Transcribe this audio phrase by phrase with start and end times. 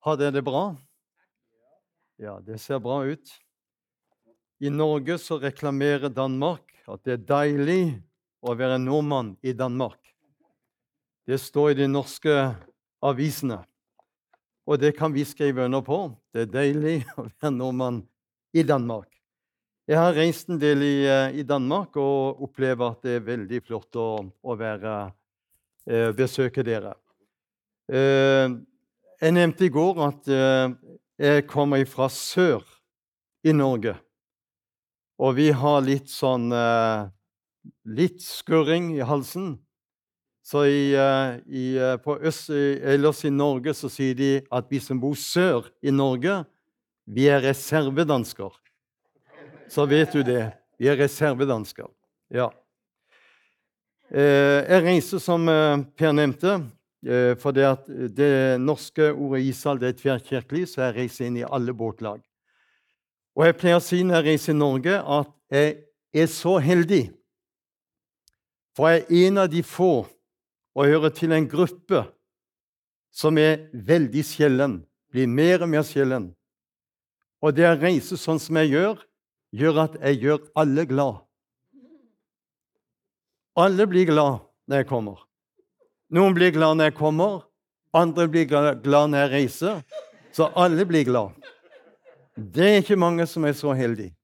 [0.00, 0.76] Har dere det bra?
[2.16, 3.32] Ja, det ser bra ut.
[4.60, 7.82] I Norge så reklamerer Danmark at det er deilig
[8.40, 10.00] å være nordmann i Danmark.
[11.28, 12.32] Det står i de norske
[13.04, 13.58] avisene,
[14.64, 16.00] og det kan vi skrive under på.
[16.32, 18.00] Det er deilig å være nordmann
[18.56, 19.12] i Danmark.
[19.84, 23.60] Jeg har reist en del i, eh, i Danmark og opplever at det er veldig
[23.68, 24.96] flott å, å være,
[25.92, 26.96] eh, besøke dere.
[27.90, 28.48] Eh,
[29.20, 30.70] jeg nevnte i går at eh,
[31.20, 32.64] jeg kommer fra sør
[33.44, 33.92] i Norge.
[35.20, 37.08] Og vi har litt sånn eh,
[37.92, 39.50] Litt skurring i halsen.
[40.40, 41.64] Så i, eh, i,
[42.00, 46.38] på øst, ellers i Norge så sier de at vi som bor sør i Norge,
[47.04, 48.56] vi er reservedansker.
[49.68, 50.46] Så vet du det.
[50.80, 51.90] Vi er reservedansker.
[52.32, 52.48] Ja.
[54.08, 56.56] Jeg reiser, som Per nevnte,
[57.40, 57.86] for det, at
[58.16, 62.20] det norske ordet Israel det er tverrkirkelig, så jeg reiser inn i alle båtlag.
[63.38, 65.76] Og jeg pleier å si når jeg reiser i Norge, at jeg
[66.12, 67.04] er så heldig.
[68.76, 69.92] For jeg er en av de få
[70.76, 72.04] og hører til en gruppe
[73.10, 74.76] som er veldig sjelden,
[75.10, 76.30] blir mer og mer sjelden.
[77.40, 79.00] Og det å reise sånn som jeg gjør,
[79.56, 81.24] gjør at jeg gjør alle glad.
[83.58, 85.24] Alle blir glad når jeg kommer.
[86.10, 87.44] Noen blir glad når jeg kommer,
[87.94, 89.82] andre blir glad når jeg reiser.
[90.34, 91.34] Så alle blir glad.
[92.34, 94.14] Det er ikke mange som er så heldige.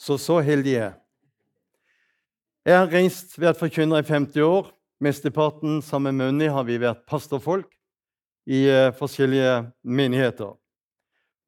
[0.00, 0.94] Så så heldig er jeg.
[2.66, 4.72] Jeg har reist, vært forkynner i 50 år.
[5.00, 7.68] Mesteparten sammen med Unni har vi vært pastorfolk
[8.48, 10.54] i uh, forskjellige menigheter.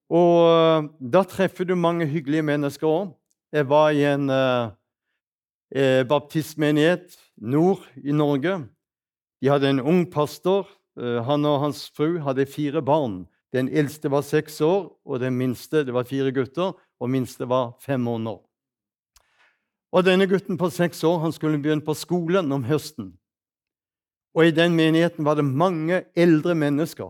[0.08, 3.14] Og uh, da treffer du mange hyggelige mennesker òg.
[3.52, 4.68] Jeg var i en uh,
[6.08, 8.60] baptistmenighet nord i Norge.
[9.42, 10.66] De hadde en ung pastor.
[10.98, 13.26] Eh, han og hans fru hadde fire barn.
[13.52, 17.78] Den eldste var seks år, og den minste det var fire gutter, og minste var
[17.80, 18.42] fem måneder.
[19.92, 23.14] Og Denne gutten på seks år han skulle begynne på skolen om høsten.
[24.36, 27.08] Og I den menigheten var det mange eldre mennesker.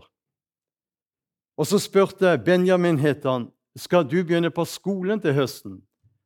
[1.59, 5.81] Og Så spurte Benjamin het han, skal du begynne på skolen til høsten.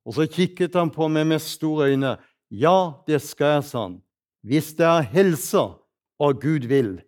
[0.05, 2.17] Og Så kikket han på meg med store øyne.
[2.51, 4.01] Ja, det skal jeg, sa han.
[4.43, 5.82] Hvis det er helsa
[6.19, 7.01] og Gud vil.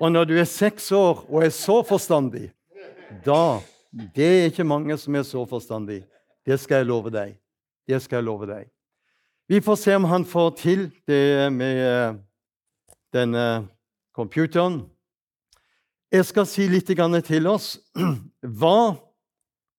[0.00, 2.50] Og når du er seks år og er så forstandig,
[3.26, 3.60] da
[4.14, 6.04] Det er ikke mange som er så forstandig.
[6.46, 7.34] Det skal jeg love deg.
[7.88, 8.68] Det skal jeg love deg.
[9.48, 12.14] Vi får se om han får til det med eh,
[13.12, 13.66] denne
[14.14, 14.84] computeren.
[16.12, 16.86] Jeg skal si litt
[17.26, 17.80] til oss.
[18.60, 18.94] Hva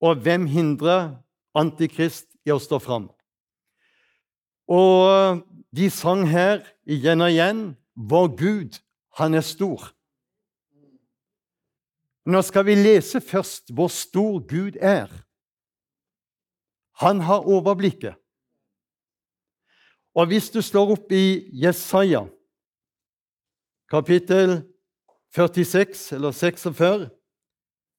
[0.01, 1.15] og hvem hindrer
[1.55, 3.09] Antikrist i å stå fram?
[4.67, 5.41] Og
[5.75, 7.61] de sang her igjen og igjen
[7.95, 8.79] Vår Gud,
[9.19, 9.91] han er stor.
[12.25, 15.11] Nå skal vi lese først hvor stor Gud er.
[17.01, 18.15] Han har overblikket.
[20.15, 22.25] Og hvis du slår opp i Jesaja,
[23.91, 24.61] kapittel
[25.35, 27.09] 46, eller 46,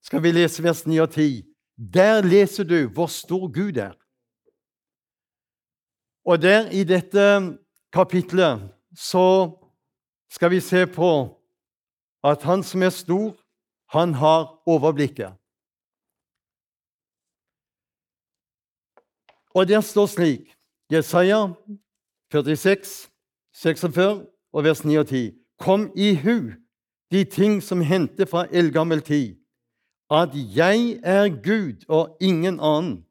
[0.02, 1.42] skal vi lese vers 9 og 10.
[1.76, 3.96] Der leser du hvor stor Gud er.
[6.24, 7.58] Og der i dette
[7.92, 9.58] kapitlet så
[10.30, 11.10] skal vi se på
[12.24, 13.36] at han som er stor,
[13.92, 15.32] han har overblikket.
[19.54, 20.54] Og der står slik
[20.92, 21.46] Jesaja
[22.32, 23.10] 46,
[23.54, 25.32] 46 og vers 9 og 10.
[25.58, 26.52] Kom i hu
[27.12, 29.36] de ting som hendte fra eldgammel tid,
[30.10, 33.04] at jeg er Gud og ingen annen.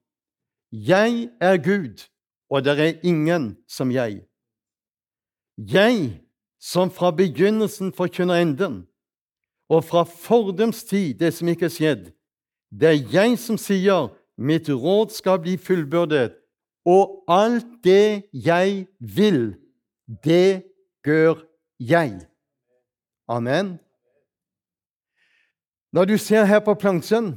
[0.72, 2.10] Jeg er Gud,
[2.50, 4.31] og det er ingen som jeg.
[5.62, 6.22] Jeg
[6.62, 8.88] som fra begynnelsen forkynner enden,
[9.70, 12.04] og fra fordums tid det som ikke er skjedd.
[12.72, 16.34] Det er jeg som sier, mitt råd skal bli fullbyrdet,
[16.86, 19.54] og alt det jeg vil,
[20.24, 20.64] det
[21.06, 21.44] gjør
[21.80, 22.22] jeg.
[23.30, 23.78] Amen.
[25.94, 27.36] Når du ser her på plansjen,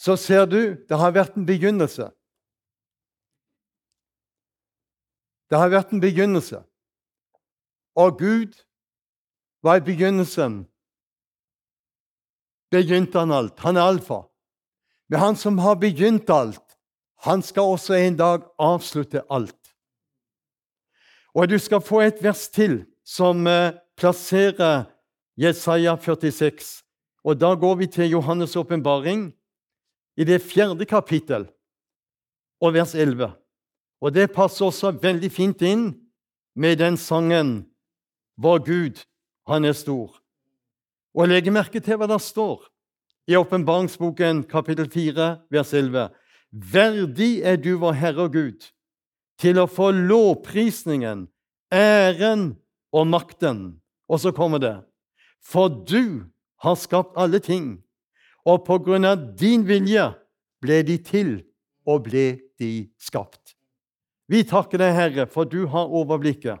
[0.00, 2.08] så ser du det har vært en begynnelse.
[5.50, 6.62] Det har vært en begynnelse.
[7.96, 8.54] Og Gud
[9.62, 10.66] var i begynnelsen.
[12.70, 13.58] Begynte han alt.
[13.60, 14.22] Han er alfa.
[15.08, 16.76] Men han som har begynt alt,
[17.26, 19.74] han skal også en dag avslutte alt.
[21.34, 24.86] Og du skal få et vers til som eh, plasserer
[25.36, 26.82] Jesaja 46.
[27.24, 29.32] Og da går vi til Johannes' åpenbaring
[30.16, 31.48] i det fjerde kapittel
[32.60, 33.32] og vers 11.
[34.00, 35.90] Og det passer også veldig fint inn
[36.54, 37.69] med den sangen
[38.40, 39.04] 'Vår Gud,
[39.46, 40.16] han er stor'.
[41.14, 42.62] Og legg merke til hva det står
[43.28, 46.08] i åpenbaringsboken kapittel 4, vers 11.
[46.50, 48.70] Verdig er du, vår Herre og Gud,
[49.38, 51.26] til å få lovprisningen,
[51.72, 52.54] æren
[52.92, 53.60] og makten.
[54.08, 54.78] Og så kommer det.
[55.44, 56.26] For du
[56.64, 57.78] har skapt alle ting,
[58.48, 60.10] og på grunn av din vilje
[60.64, 61.36] ble de til
[61.86, 62.26] og ble
[62.60, 63.54] de skapt.
[64.30, 66.60] Vi takker deg, Herre, for du har overblikket.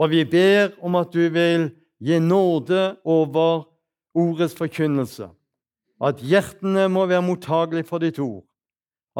[0.00, 1.68] Og vi ber om at du vil
[2.00, 3.66] gi nåde over
[4.16, 5.28] ordets forkynnelse.
[6.00, 8.46] At hjertene må være mottagelige for ditt ord.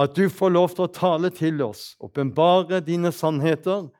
[0.00, 3.90] At du får lov til å tale til oss, åpenbare dine sannheter,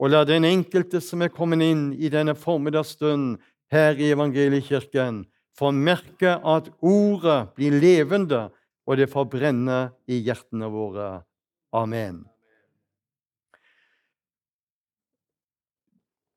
[0.00, 3.36] og la den enkelte som er kommet inn i denne formiddagsstunden
[3.70, 5.22] her i Evangeliekirken,
[5.54, 8.48] få merke at ordet blir levende,
[8.84, 9.80] og det får brenne
[10.10, 11.22] i hjertene våre.
[11.74, 12.24] Amen.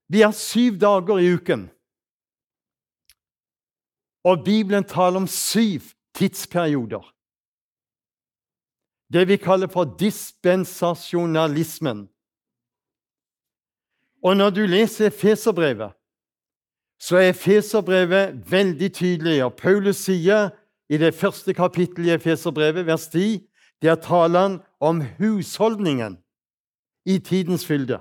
[0.08, 1.70] Vi har syv dager i uken.
[4.24, 5.82] Og Bibelen taler om syv
[6.16, 7.14] tidsperioder.
[9.14, 12.10] Det vi kaller for dispensasjonalismen.
[14.24, 15.92] Og når du leser Feserbrevet,
[17.00, 19.44] så er Feserbrevet veldig tydelig.
[19.44, 20.50] Og Paulus sier
[20.90, 23.48] i det første kapittelet i Feserbrevet, vers 10,
[23.82, 26.18] der taler han om husholdningen
[27.06, 28.00] i tidens fylde.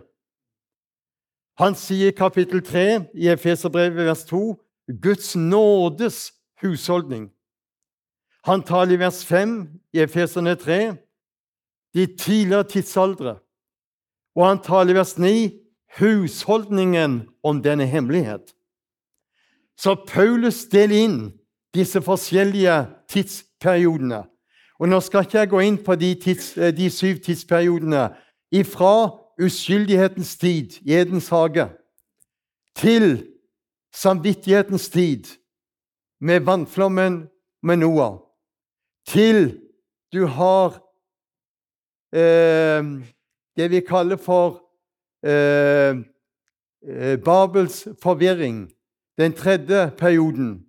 [1.58, 4.56] Han sier i kapittel 3 i Efeserbrevet, vers 2,
[5.02, 6.32] Guds nådes
[6.62, 7.30] husholdning.
[8.44, 10.94] Han taler i vers 5 i Efeserne 3
[11.94, 13.38] de tidligere tidsaldre.
[14.36, 15.52] Og han taler i vers 9
[15.98, 18.52] husholdningen om denne hemmelighet.
[19.78, 21.18] Så Paulus deler inn
[21.74, 24.22] disse forskjellige tidsperiodene.
[24.78, 28.10] Og Nå skal ikke jeg gå inn på de, tids, de syv tidsperiodene
[28.52, 29.08] ifra
[29.40, 31.68] uskyldighetens tid i Edens hage
[32.76, 33.26] til
[33.94, 35.24] samvittighetens tid
[36.20, 37.28] med vannflommen
[37.62, 38.18] med Noah,
[39.08, 39.60] til
[40.12, 40.82] du har
[42.12, 42.84] eh,
[43.56, 44.62] det vi kaller for
[45.24, 45.96] eh,
[46.88, 48.72] eh, Babels forvirring,
[49.18, 50.66] den tredje perioden.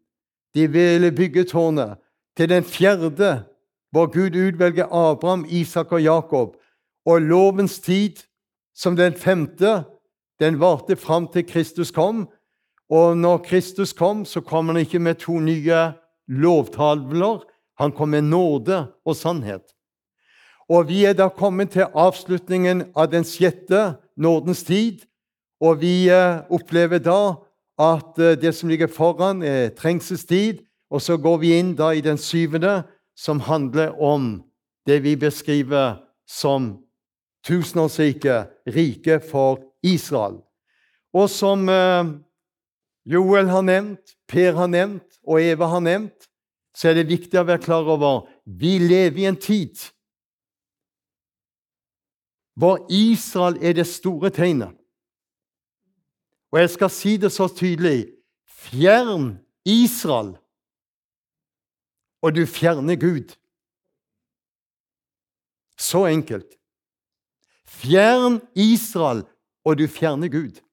[0.56, 1.98] De ville bygge tårnet.
[2.38, 3.44] Til den fjerde,
[3.92, 6.58] hvor Gud utvelger Abraham, Isak og Jakob.
[7.06, 8.16] Og lovens tid,
[8.78, 9.84] som den femte,
[10.40, 12.28] den varte fram til Kristus kom.
[12.90, 15.92] Og når Kristus kom, så kom han ikke med to nye
[16.28, 17.42] lovtavler.
[17.80, 19.74] Han kom med nåde og sannhet.
[20.70, 25.06] Og vi er da kommet til avslutningen av den sjette nådens tid.
[25.64, 27.38] Og vi eh, opplever da
[27.80, 30.62] at eh, det som ligger foran, er trengselstid.
[30.92, 32.84] Og så går vi inn da i den syvende,
[33.18, 34.44] som handler om
[34.88, 35.98] det vi beskriver
[36.28, 36.87] som
[37.48, 40.42] tusenårsriket, riket for Israel.
[41.16, 42.14] Og som eh,
[43.08, 46.28] Joel har nevnt, Per har nevnt og Eva har nevnt,
[46.76, 49.80] så er det viktig å være klar over vi lever i en tid
[52.58, 54.74] hvor Israel er det store tegnet.
[56.50, 58.08] Og jeg skal si det så tydelig
[58.50, 59.36] fjern
[59.68, 60.32] Israel,
[62.26, 63.36] og du fjerner Gud.
[65.78, 66.58] Så enkelt.
[67.68, 69.26] Fjern Israel,
[69.66, 70.64] og du fjerner Gud.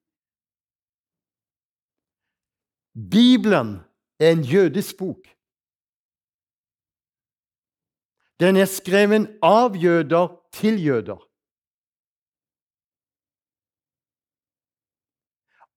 [2.94, 3.81] Bibelen
[4.19, 5.26] er en jødisk bok.
[8.41, 11.19] Den er skrevet av jøder til jøder.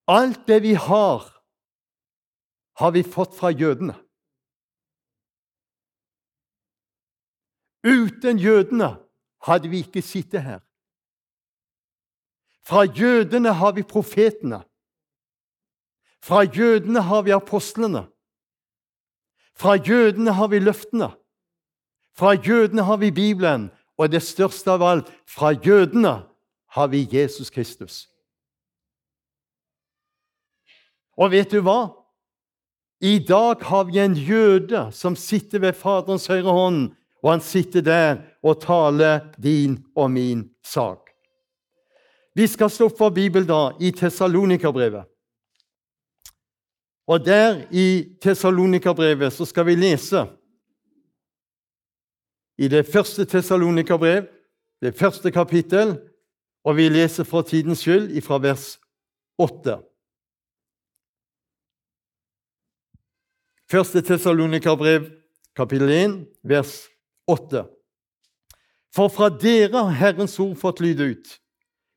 [0.08, 1.26] Alt det vi har,
[2.80, 3.98] har vi fått fra jødene.
[7.84, 8.94] Uten jødene
[9.48, 10.67] hadde vi ikke sittet her.
[12.68, 14.60] Fra jødene har vi profetene.
[16.20, 18.08] Fra jødene har vi apostlene.
[19.56, 21.08] Fra jødene har vi løftene.
[22.18, 23.70] Fra jødene har vi Bibelen.
[23.98, 26.28] Og det største av alt fra jødene
[26.76, 28.10] har vi Jesus Kristus.
[31.18, 31.96] Og vet du hva?
[33.02, 36.92] I dag har vi en jøde som sitter ved Faderens høyre hånd,
[37.24, 41.07] og han sitter der og taler din og min sak.
[42.38, 45.08] Vi skal slå opp vår bibel da i Tessalonika-brevet.
[47.10, 50.22] Og der i Tessalonika-brevet så skal vi lese
[52.62, 54.27] i det første Tessalonika-brev,
[54.86, 55.96] det første kapittel,
[56.62, 58.67] og vi leser for tidens skyld fra vers
[59.41, 59.79] 8.
[63.65, 65.10] Første Tessalonika-brev,
[65.58, 66.15] kapittel 1,
[66.46, 66.77] vers
[67.25, 67.65] 8.
[68.94, 71.38] For fra dere har Herrens ord fått lyde ut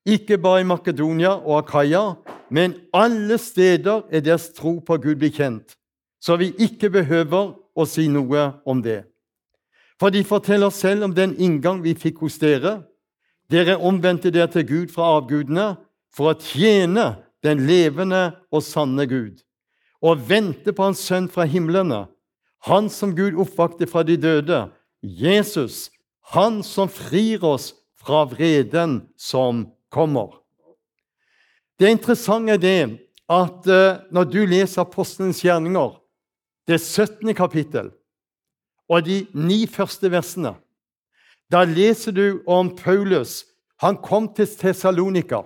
[0.07, 2.14] ikke bare i Makedonia og Akaya,
[2.50, 5.76] men alle steder er deres tro på Gud blitt kjent.
[6.21, 9.07] så vi ikke behøver å si noe om det.
[10.00, 12.83] For de forteller selv om den inngang vi fikk hos dere.
[13.49, 15.78] Dere omvendte dere til Gud fra avgudene
[16.12, 17.14] for å tjene
[17.45, 19.40] den levende og sanne Gud,
[20.04, 22.07] og vente på Hans Sønn fra himlene,
[22.69, 24.69] Han som Gud oppvakte fra de døde,
[25.00, 25.90] Jesus,
[26.37, 30.38] Han som frir oss fra vreden som kommer.
[31.80, 32.80] Det interessante er det
[33.30, 35.97] at uh, når du leser Apostelens gjerninger,
[36.68, 37.35] det 17.
[37.35, 37.90] kapittel
[38.90, 40.54] og de ni første versene,
[41.50, 43.44] da leser du om Paulus.
[43.82, 45.42] Han kom til Tessalonika,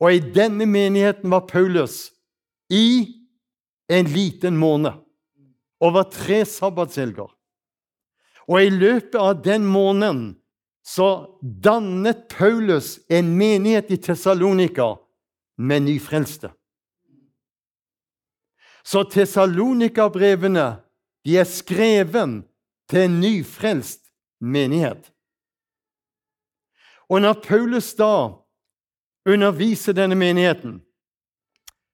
[0.00, 2.12] og i denne menigheten var Paulus
[2.70, 3.20] i
[3.90, 4.92] en liten måned.
[5.80, 7.28] Over tre sabbatshelger.
[8.48, 10.39] Og i løpet av den måneden
[10.82, 14.96] så dannet Paulus en menighet i Tessalonika
[15.56, 16.50] med nyfrelste.
[18.82, 20.80] Så Tessalonika-brevene
[21.24, 22.40] de er skreven
[22.88, 24.08] til en nyfrelst
[24.40, 25.10] menighet.
[27.10, 28.30] Og når Paulus da
[29.28, 30.80] underviser denne menigheten,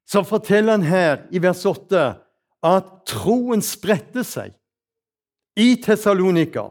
[0.06, 2.04] så forteller han her i vers 8
[2.66, 4.54] at troen spredte seg
[5.58, 6.68] i Tessalonika,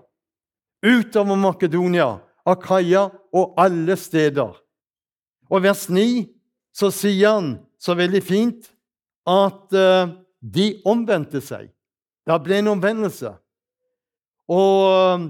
[0.85, 4.53] utover Makedonia, Akaya og alle steder.
[5.49, 6.27] Og vers 9
[6.75, 7.49] så sier han
[7.81, 8.69] så veldig fint
[9.25, 11.71] at uh, de omvendte seg.
[12.25, 13.31] Det ble en omvendelse.
[14.49, 15.25] Og eh,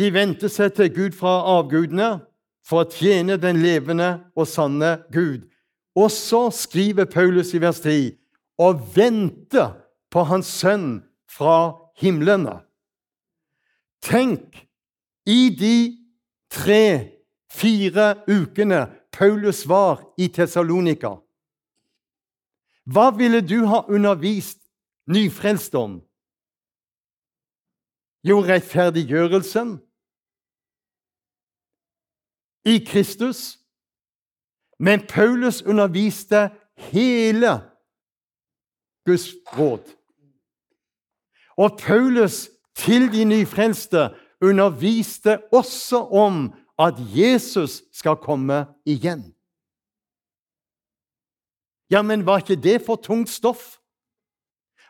[0.00, 2.22] de vendte seg til Gud fra avgudene
[2.64, 5.44] for å tjene den levende og sanne Gud.
[5.96, 8.14] Og så skriver Paulus i vers 10
[8.64, 9.66] og vente
[10.12, 12.60] på Hans Sønn fra himlene.
[14.04, 14.64] Tenk,
[15.26, 15.98] i de
[16.50, 21.16] tre-fire ukene Paulus var i Tessalonika.
[22.84, 24.58] Hva ville du ha undervist
[25.06, 26.00] nyfrelst om?
[28.22, 29.76] Jo, rettferdiggjørelsen
[32.64, 33.58] i Kristus.
[34.78, 36.50] Men Paulus underviste
[36.90, 37.60] hele
[39.06, 39.84] Guds råd.
[41.56, 44.08] Og Paulus til de nyfrelste
[44.42, 49.24] underviste også om at Jesus skal komme igjen.
[51.90, 53.78] Ja, men var ikke det for tungt stoff?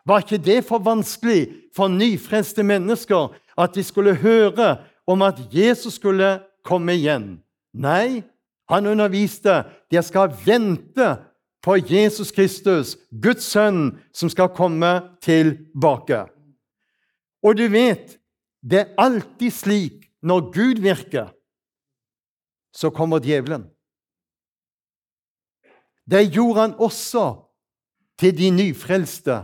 [0.07, 5.95] Var ikke det for vanskelig for nyfrelste mennesker at de skulle høre om at Jesus
[5.95, 7.43] skulle komme igjen?
[7.75, 8.23] Nei,
[8.71, 11.17] han underviste de skal vente
[11.63, 14.91] på Jesus Kristus, Guds sønn, som skal komme
[15.23, 16.25] tilbake.
[17.43, 18.19] Og du vet,
[18.63, 21.33] det er alltid slik når Gud virker,
[22.73, 23.67] så kommer djevelen.
[26.07, 27.25] Det gjorde han også
[28.19, 29.43] til de nyfrelste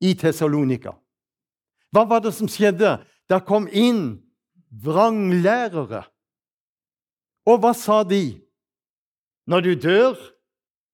[0.00, 0.96] i Tessalonika.
[1.92, 2.98] Hva var det som skjedde?
[3.28, 4.18] Der kom inn
[4.70, 6.04] vranglærere.
[7.46, 8.40] Og hva sa de?
[9.46, 10.16] Når du dør,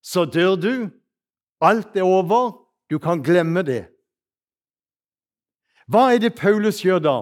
[0.05, 0.75] så dør du.
[1.61, 2.59] Alt er over.
[2.91, 3.87] Du kan glemme det.
[5.89, 7.17] Hva er det Paulus gjør da?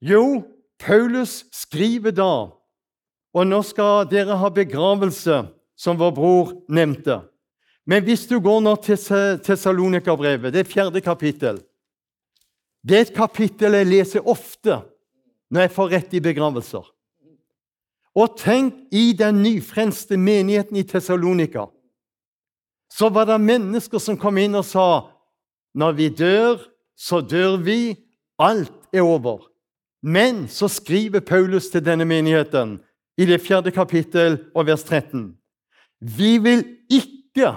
[0.00, 0.44] Jo,
[0.78, 2.52] Paulus skriver da
[3.36, 5.42] Og nå skal dere ha begravelse,
[5.76, 7.20] som vår bror nevnte.
[7.84, 8.96] Men hvis du går nå til
[9.44, 11.60] Tessalonika-brevet, det er fjerde kapittel
[12.80, 14.80] Det er et kapittel jeg leser ofte
[15.52, 16.86] når jeg får rett i begravelser.
[18.16, 21.68] Og tenk, i den nyfrelste menigheten i Tessalonika
[22.92, 24.86] så var det mennesker som kom inn og sa
[25.76, 26.62] når vi dør,
[26.96, 27.96] så dør vi.
[28.40, 29.44] Alt er over.
[30.06, 32.76] Men så skriver Paulus til denne menigheten
[33.18, 35.32] i det fjerde kapittel og vers 13.
[36.00, 37.50] Vi vil ikke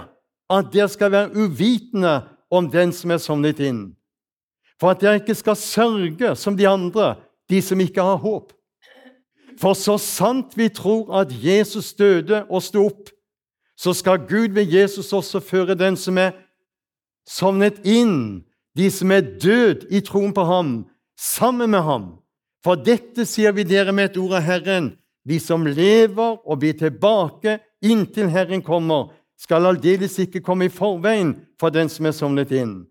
[0.49, 3.83] at dere skal være uvitende om den som er sovnet inn,
[4.81, 8.53] for at dere ikke skal sørge som de andre, de som ikke har håp.
[9.59, 13.11] For så sant vi tror at Jesus døde og sto opp,
[13.77, 16.33] så skal Gud ved Jesus også føre den som er
[17.29, 18.41] sovnet inn,
[18.77, 20.73] de som er død i troen på ham,
[21.19, 22.18] sammen med ham.
[22.63, 26.75] For dette sier vi dere med et ord av Herren, vi som lever og blir
[26.79, 32.51] tilbake inntil Herren kommer, skal aldeles ikke komme i forveien for den som er sovnet
[32.51, 32.81] inn.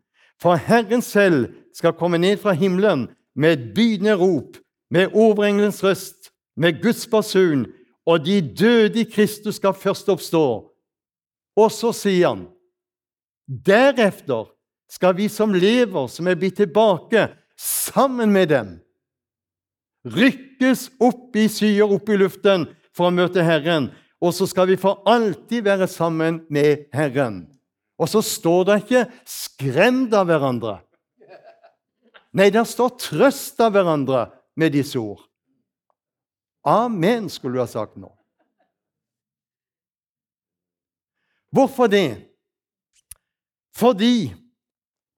[0.40, 4.56] For Herren selv skal komme ned fra himmelen med et bydende rop,
[4.90, 7.66] med overengelens røst, med Guds basun,
[8.08, 10.44] og de døde i Kristus skal først oppstå.
[11.58, 12.46] Og så sier han,
[13.48, 14.48] deretter
[14.88, 18.76] skal vi som lever, som er blitt tilbake, sammen med dem,
[20.04, 23.90] rykkes opp i skyer, opp i luften, for å møte Herren
[24.20, 27.46] og så skal vi for alltid være sammen med Herren.
[27.98, 30.82] Og så står det ikke 'skremt av hverandre'.
[32.32, 35.22] Nei, der står 'trøst av hverandre' med disse ord.
[36.64, 38.12] Amen, skulle du ha sagt nå.
[41.50, 42.28] Hvorfor det?
[43.74, 44.34] Fordi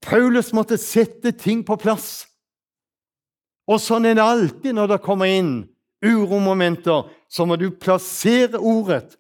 [0.01, 2.30] Paulus måtte sette ting på plass.
[3.71, 5.53] Og sånn er det alltid når det kommer inn
[6.03, 7.07] uromomenter.
[7.31, 9.15] Så må du plassere ordet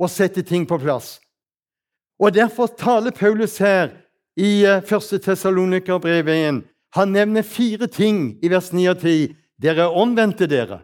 [0.00, 1.18] og sette ting på plass.
[2.20, 3.94] Og Derfor taler Paulus her
[4.36, 4.90] i 1.
[4.90, 6.62] Eh, Tessalonikerbrev 1.
[6.98, 9.34] Han nevner fire ting i vers 9 og 10.
[9.60, 10.82] Dere omvendte dere.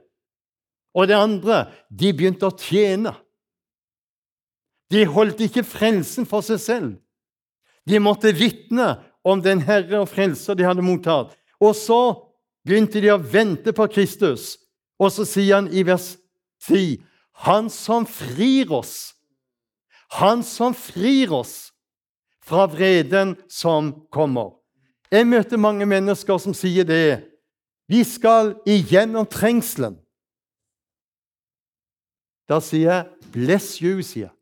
[0.97, 3.13] Og det andre de begynte å tjene.
[4.93, 6.95] De holdt ikke frelsen for seg selv.
[7.87, 8.95] De måtte vitne
[9.27, 11.35] om den Herre og Frelser de hadde mottatt.
[11.61, 12.01] Og så
[12.67, 14.57] begynte de å vente på Kristus.
[14.99, 16.17] Og så sier han i vers
[16.67, 16.99] 10.:
[17.47, 19.15] Han som frir oss,
[20.19, 21.73] han som frir oss
[22.47, 24.55] fra vreden som kommer.
[25.11, 27.27] Jeg møter mange mennesker som sier det.
[27.87, 29.99] Vi skal igjennom trengselen.
[32.49, 34.35] Da sier jeg 'bless you', sier jeg.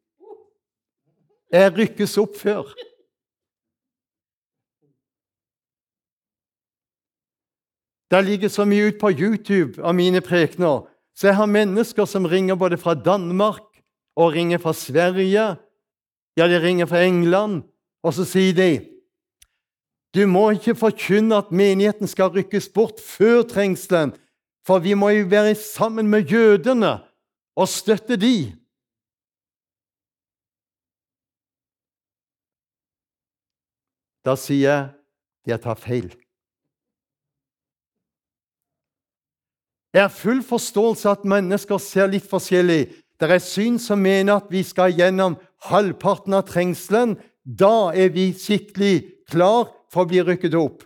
[1.52, 2.64] Jeg rykkes opp før.
[8.14, 10.84] Det ligger så mye ut på YouTube av mine prekener.
[11.18, 13.64] Så jeg har mennesker som ringer både fra Danmark
[14.14, 15.56] og ringer fra Sverige.
[16.38, 17.64] Ja, de ringer fra England,
[18.02, 18.70] og så sier de
[20.14, 24.12] du må ikke forkynne at menigheten skal rykkes bort før trengselen,
[24.62, 27.00] for vi må jo være sammen med jødene
[27.58, 28.54] og støtte de.
[34.22, 34.92] Da sier jeg
[35.50, 36.14] jeg tar feil.
[39.94, 42.88] Jeg har full forståelse at mennesker ser litt forskjellig.
[43.20, 45.36] Det er syn som mener at vi skal gjennom
[45.70, 47.14] halvparten av trengselen.
[47.46, 50.82] Da er vi skikkelig klar for å bli rykket opp.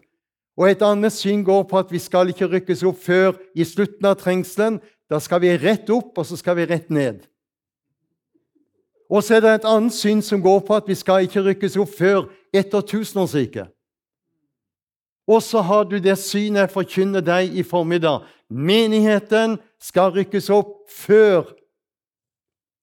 [0.59, 4.05] Og Et annet syn går på at vi skal ikke rykkes opp før i slutten
[4.11, 4.81] av trengselen.
[5.09, 7.25] Da skal vi rett opp, og så skal vi rett ned.
[9.09, 11.79] Og så er det et annet syn som går på at vi skal ikke rykkes
[11.81, 13.71] opp før etter tusenårsriket.
[15.29, 18.27] Og så har du det synet jeg forkynner deg i formiddag.
[18.49, 21.51] Menigheten skal rykkes opp før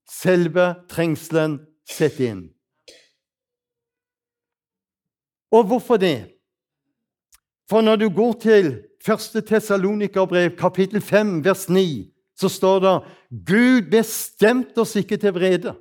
[0.09, 2.43] selve trengselen setter inn.
[5.55, 6.35] Og hvorfor det?
[7.69, 8.67] For når du går til
[9.01, 9.45] 1.
[9.47, 12.95] Tessalonikerbrev, kapittel 5, vers 9, så står det
[13.47, 15.73] Gud bestemte oss ikke til vrede,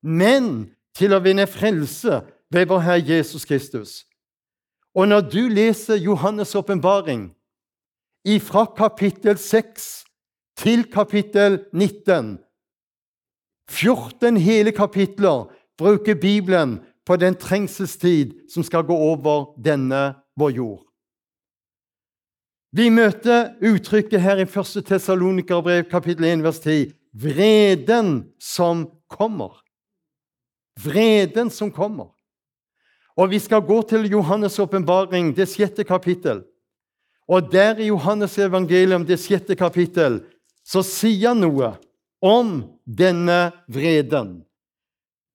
[0.00, 4.04] men til å vinne frelse ved vår Herre Jesus Kristus.
[4.94, 7.28] Og når du leser Johannes' åpenbaring
[8.40, 10.04] fra kapittel 6
[10.56, 12.38] til kapittel 19
[13.70, 20.86] 14 hele kapitler bruker Bibelen på den trengselstid som skal gå over denne vår jord.
[22.72, 24.84] Vi møter uttrykket her i 1.
[24.86, 29.58] Tessalonikerbrev kapittel 1 vers 10 vreden som kommer.
[30.78, 32.14] Vreden som kommer.
[33.16, 36.44] Og Vi skal gå til Johannes' åpenbaring, det sjette kapittel.
[37.30, 40.20] Og der i Johannes' evangelium, det sjette kapittel,
[40.66, 41.76] så sier han noe
[42.20, 44.40] om denne vreden.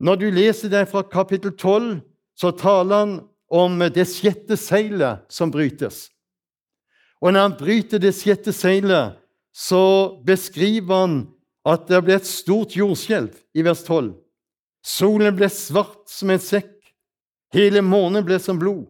[0.03, 2.01] Når du leser det fra kapittel 12,
[2.35, 3.15] så taler han
[3.47, 6.09] om det sjette seilet som brytes.
[7.23, 9.15] Og når han bryter det sjette seilet,
[9.55, 11.17] så beskriver han
[11.65, 14.11] at det ble et stort jordskjelv i vers 12.
[14.85, 16.75] Solen ble svart som en sekk,
[17.55, 18.83] Hele månen ble som blod.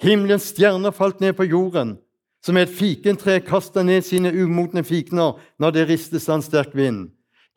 [0.00, 1.98] Himmelens stjerner falt ned på jorden,
[2.44, 7.08] som et fikentre kaster ned sine umodne fikner når det ristes av en sterk vind.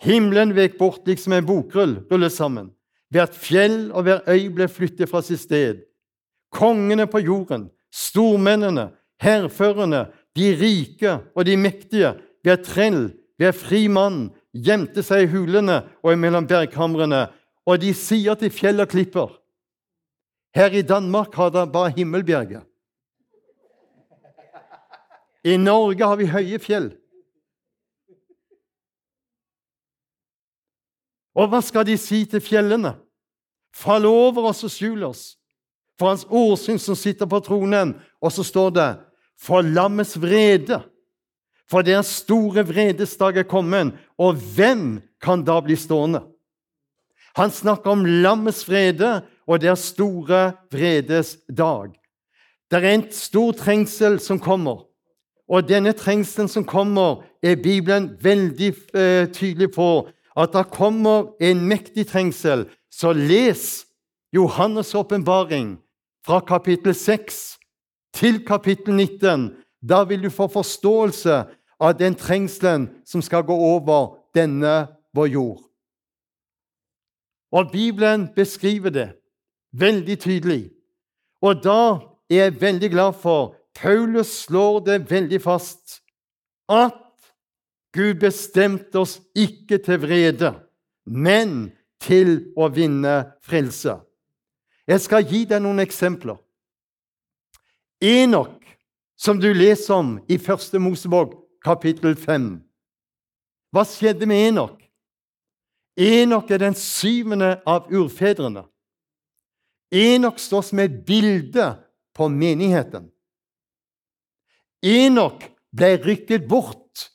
[0.04, 2.72] Himmelen vek bort liksom en bokrull rullet sammen.
[3.14, 5.84] Hvert fjell og hver øy ble flyttet fra sitt sted.
[6.54, 8.90] Kongene på jorden, stormennene,
[9.22, 13.06] hærførerne, de rike og de mektige, hver trell,
[13.40, 17.28] hver fri mann, gjemte seg i hulene og mellom berghamrene,
[17.64, 19.32] og de sier til fjell og klipper
[20.56, 22.62] her i Danmark har det bare Himmelbjerget.
[25.44, 26.92] I Norge har vi høye fjell.
[31.34, 32.94] Og hva skal de si til fjellene?
[33.74, 35.34] Fall over oss og skjul oss
[35.98, 37.96] for hans åsyn som sitter på tronen.
[38.22, 38.90] Og så står det
[39.40, 40.82] for lammets vrede.
[41.70, 46.22] For deres store vredesdag er kommet, og hvem kan da bli stående?
[47.40, 51.96] Han snakker om lammets vrede og deres store vredes dag.
[52.70, 54.84] Det er en stor trengsel som kommer.
[55.50, 60.08] Og denne trengselen som kommer, er Bibelen veldig uh, tydelig på
[60.40, 63.86] at det kommer en mektig trengsel, så les
[64.36, 65.78] Johannes' åpenbaring
[66.26, 67.60] fra kapittel 6
[68.14, 69.52] til kapittel 19.
[69.90, 71.44] Da vil du få forståelse
[71.80, 75.62] av den trengselen som skal gå over denne vår jord.
[77.52, 79.10] Og Bibelen beskriver det
[79.72, 80.72] veldig tydelig.
[81.42, 86.00] Og da er jeg veldig glad for Paulus slår det veldig fast
[86.72, 87.00] at
[87.94, 90.54] Gud bestemte oss ikke til vrede,
[91.06, 94.00] men til å vinne frelse.
[94.90, 96.40] Jeg skal gi deg noen eksempler.
[98.04, 98.58] Enok,
[99.16, 102.50] som du leser om i Første Mosebok, kapittel 5.
[103.72, 104.82] Hva skjedde med Enok?
[105.96, 108.66] Enok er den syvende av urfedrene.
[109.94, 111.70] Enok står som et bilde
[112.18, 113.13] på menigheten.
[114.84, 117.08] Enok ble rykket bort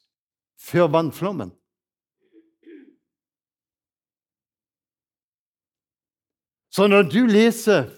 [0.56, 1.52] før vannflommen.
[6.72, 7.88] Så når du leser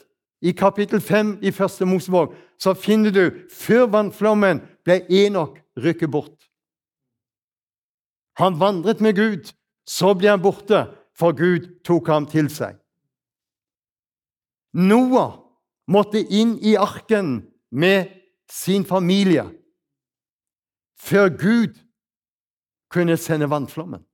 [0.41, 6.49] i kapittel 5 i Første Mosebok, så finner du før vannflommen ble Enok rykket bort.
[8.41, 9.53] Han vandret med Gud.
[9.87, 10.87] Så ble han borte,
[11.19, 12.77] for Gud tok ham til seg.
[14.73, 15.41] Noah
[15.91, 17.41] måtte inn i arken
[17.75, 18.13] med
[18.47, 19.49] sin familie
[21.01, 21.75] før Gud
[22.93, 24.05] kunne sende vannflommen.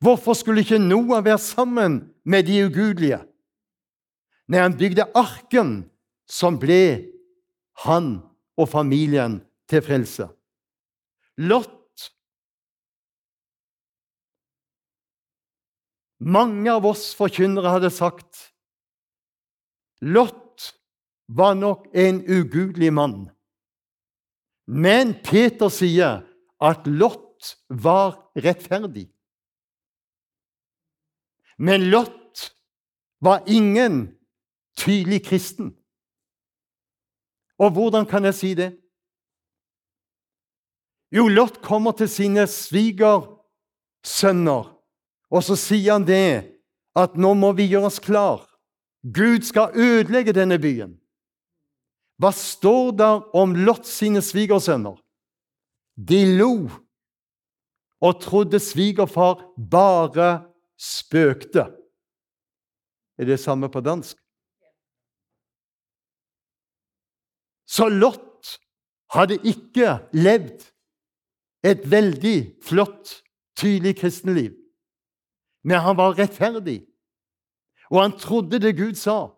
[0.00, 3.20] Hvorfor skulle ikke Noah være sammen med de ugudelige?
[4.48, 5.90] Når han bygde arken,
[6.28, 7.12] som ble
[7.84, 8.20] han
[8.56, 10.28] og familien til frelse.
[11.36, 11.72] Lot
[16.18, 18.46] Mange av oss forkynnere hadde sagt
[20.00, 20.70] Lot
[21.28, 23.26] var nok en ugudelig mann.
[24.66, 26.26] Men Peter sier
[26.60, 29.06] at Lot var rettferdig.
[31.58, 32.54] Men Lot
[33.20, 34.18] var ingen
[34.76, 35.76] tydelig kristen.
[37.58, 38.76] Og hvordan kan jeg si det?
[41.14, 44.64] Jo, Lot kommer til sine svigersønner,
[45.30, 46.52] og så sier han det
[46.96, 48.58] at nå må vi gjøre oss klar.
[49.14, 51.00] Gud skal ødelegge denne byen.
[52.16, 54.96] Hva står der om Lot sine svigersønner?
[55.96, 56.68] De lo
[58.00, 61.66] og trodde svigerfar bare spøkte.
[63.18, 64.16] Er det samme på dansk?
[67.66, 68.60] Så Lot
[69.12, 70.68] hadde ikke levd
[71.66, 73.22] et veldig flott,
[73.56, 74.52] tydelig kristenliv.
[75.64, 76.86] Men han var rettferdig,
[77.90, 79.32] og han trodde det Gud sa.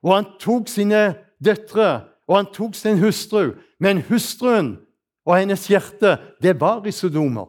[0.00, 1.02] Og han tok sine
[1.44, 4.76] døtre, og han tok sin hustru, men hustruen
[5.26, 7.48] og hennes hjerte, det var i Sodoma.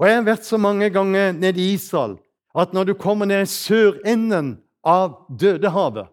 [0.00, 2.16] Og Jeg har vært så mange ganger nede i Israel
[2.58, 6.10] at når du kommer ned i sørenden av Dødehavet,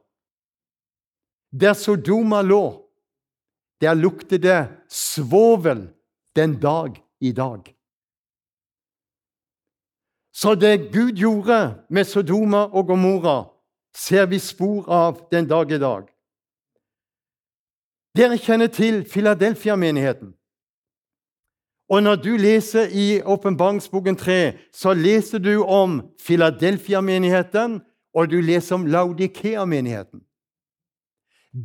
[1.51, 2.85] der Sodoma lå,
[3.81, 5.87] der lukter det svovel
[6.35, 7.75] den dag i dag.
[10.31, 13.49] Så det Gud gjorde med Sodoma og Gomorra,
[13.95, 16.07] ser vi spor av den dag i dag.
[18.17, 20.33] Dere kjenner til Filadelfia-menigheten.
[21.89, 27.81] Og når du leser i Åpenbaringsboken 3, så leser du om Filadelfia-menigheten,
[28.13, 30.21] og du leser om Laudikea-menigheten.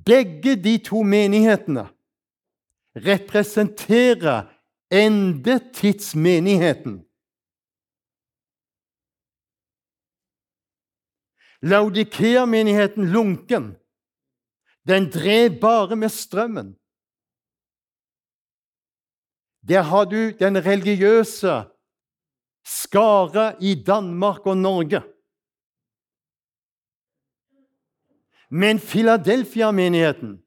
[0.06, 1.86] Begge de to menighetene
[2.96, 4.42] representerer
[4.90, 7.04] endetidsmenigheten.
[11.64, 13.74] Laudikea-menigheten lunken.
[14.84, 16.74] Den drev bare med strømmen.
[19.68, 21.64] Der har du den religiøse
[22.64, 25.02] skare i Danmark og Norge.
[28.50, 30.40] Men Filadelfia-menigheten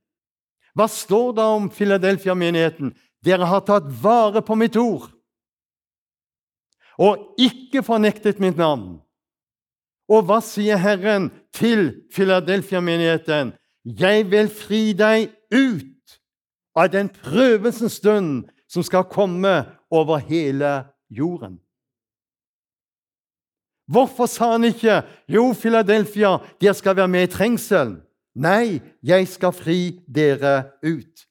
[0.77, 2.93] Hva står det om Filadelfia-menigheten?
[3.25, 5.09] Dere har tatt vare på mitt ord
[6.97, 8.97] og ikke fornektet mitt navn.
[10.07, 13.53] Og hva sier Herren til Filadelfia-menigheten?
[13.83, 16.19] Jeg vil fri deg ut
[16.77, 21.59] av den prøvelsens stund som skal komme over hele jorden.
[23.87, 28.01] Hvorfor sa han ikke 'Jo, Filadelfia, dere skal være med i trengselen'?
[28.35, 31.25] Nei, jeg skal fri dere ut.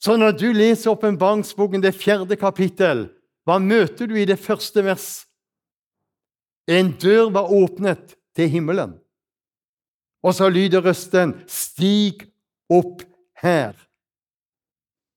[0.00, 3.08] Så når du leser åpenbaringsboken, det fjerde kapittel,
[3.44, 5.26] hva møter du i det første vers?
[6.68, 8.98] En dør var åpnet til himmelen.
[10.22, 12.24] Og så lyder røsten 'Stig
[12.70, 13.02] opp
[13.42, 13.76] her'.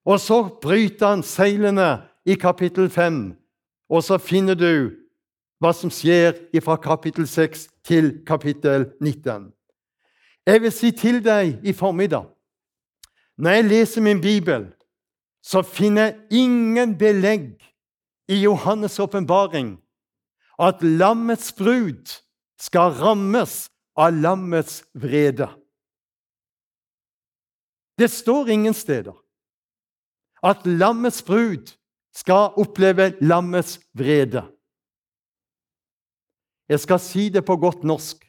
[0.05, 3.35] Og så bryter han seilene i kapittel 5,
[3.89, 4.91] og så finner du
[5.59, 9.53] hva som skjer fra kapittel 6 til kapittel 19.
[10.47, 12.27] Jeg vil si til deg i formiddag
[13.37, 14.73] Når jeg leser min bibel,
[15.43, 17.53] så finner jeg ingen belegg
[18.27, 19.77] i Johannes' åpenbaring
[20.59, 22.09] at lammets brud
[22.59, 25.49] skal rammes av lammets vrede.
[27.97, 29.15] Det står ingen steder
[30.45, 31.73] at lammets brud
[32.13, 34.43] skal oppleve lammets vrede.
[36.69, 38.25] Jeg skal si det på godt norsk.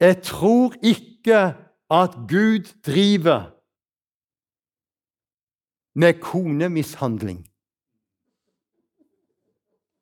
[0.00, 1.40] Jeg tror ikke
[1.90, 3.50] at Gud driver
[5.98, 7.49] med konemishandling.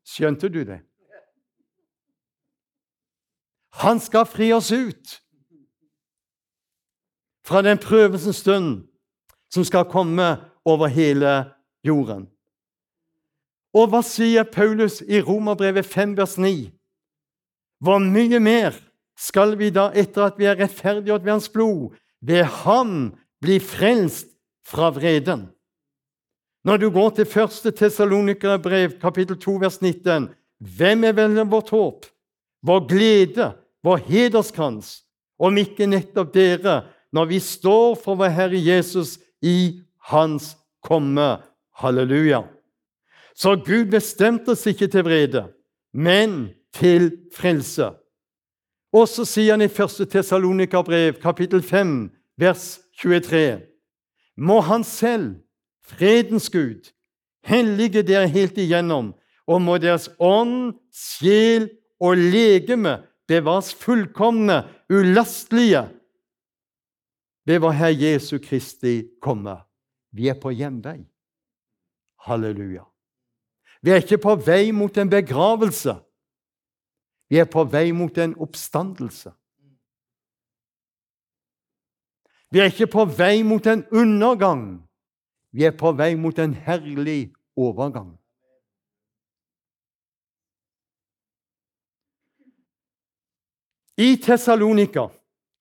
[0.09, 0.81] Skjønte du det?
[3.83, 5.18] Han skal fri oss ut
[7.47, 8.88] fra den prøvelsens stund
[9.53, 10.27] som skal komme
[10.68, 11.53] over hele
[11.87, 12.27] jorden.
[13.77, 16.71] Og hva sier Paulus i Romerbrevet 5, vers 9?
[17.85, 18.77] Hvor mye mer
[19.18, 21.94] skal vi da, etter at vi er rettferdiggjort ved Hans blod,
[22.25, 23.12] ved Ham
[23.44, 24.33] bli frelst
[24.66, 25.47] fra vreden?
[26.68, 27.74] Når du går til 1.
[27.76, 30.26] Tessalonikerbrev, kapittel 2, vers 19.:
[30.61, 32.04] Hvem er vel vårt håp,
[32.62, 33.46] vår glede,
[33.83, 34.90] vår hederskrans,
[35.40, 41.38] om ikke nettopp dere, når vi står for vår Herre Jesus i Hans komme.
[41.78, 42.42] Halleluja.
[43.35, 45.46] Så Gud bestemte oss ikke til vrede,
[45.94, 47.94] men til frelse.
[48.92, 50.04] Og så sier han i 1.
[50.11, 53.62] Tessalonika-brev, kapittel 5, vers 23.:
[54.37, 55.38] Må Han selv,
[55.88, 56.90] fredens Gud,
[57.46, 59.12] hellige dere helt igjennom,
[59.48, 61.70] og må deres ånd, sjel
[62.01, 62.98] og legeme
[63.29, 65.87] bevares fullkomne, ulastelige
[67.48, 69.57] ved vår Herre Jesu Kristi komme.
[70.12, 71.01] Vi er på hjemvei.
[72.24, 72.85] Halleluja.
[73.83, 75.94] Vi er ikke på vei mot en begravelse.
[77.29, 79.33] Vi er på vei mot en oppstandelse.
[82.51, 84.88] Vi er ikke på vei mot en undergang.
[85.53, 88.17] Vi er på vei mot en herlig overgang.
[93.99, 95.09] I Tessalonika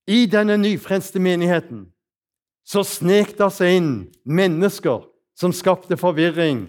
[0.07, 1.87] i denne nyfrelste menigheten
[2.67, 3.93] så snek det seg inn
[4.27, 5.07] mennesker
[5.39, 6.65] som skapte forvirring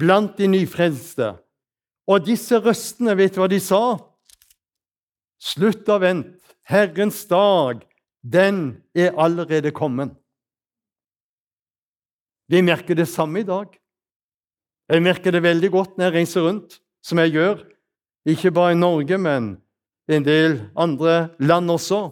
[0.00, 1.32] blant de nyfrelste.
[2.10, 3.98] Og disse røstene, vet du hva de sa?
[5.40, 6.36] Slutt å vente.
[6.70, 7.80] Herrens dag,
[8.22, 10.12] den er allerede kommet.
[12.50, 13.68] Vi merker det samme i dag.
[14.90, 17.60] Jeg merker det veldig godt når jeg reiser rundt, som jeg gjør.
[18.26, 19.52] Ikke bare i Norge, men
[20.10, 22.08] i en del andre land også.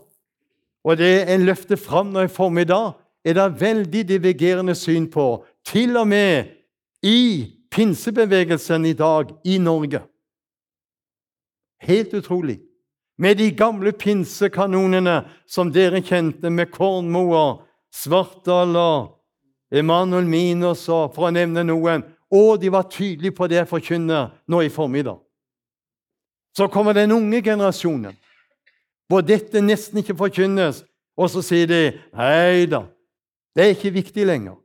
[0.86, 2.94] Og det en løfter fram nå i formiddag,
[3.26, 6.54] er det veldig divergerende syn på, til og med
[7.02, 10.04] i pinsebevegelsen i dag i Norge.
[11.82, 12.60] Helt utrolig.
[13.18, 19.17] Med de gamle pinsekanonene som dere kjente, med Kornmoer, Svartdal og
[19.70, 22.04] Emanuel Minos, for å nevne noen.
[22.32, 25.18] Og de var tydelige på det forkynner nå i formiddag.
[26.56, 28.16] Så kommer den unge generasjonen
[29.08, 30.82] hvor dette nesten ikke forkynnes,
[31.16, 31.78] og så sier de
[32.12, 32.82] nei da,
[33.56, 34.58] det er ikke viktig lenger.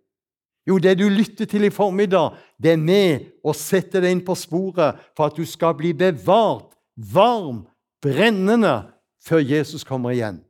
[0.67, 4.35] Jo, det du lytter til i formiddag, det er med å sette deg inn på
[4.35, 7.63] sporet for at du skal bli bevart, varm,
[8.03, 8.81] brennende,
[9.23, 10.41] før Jesus kommer igjen.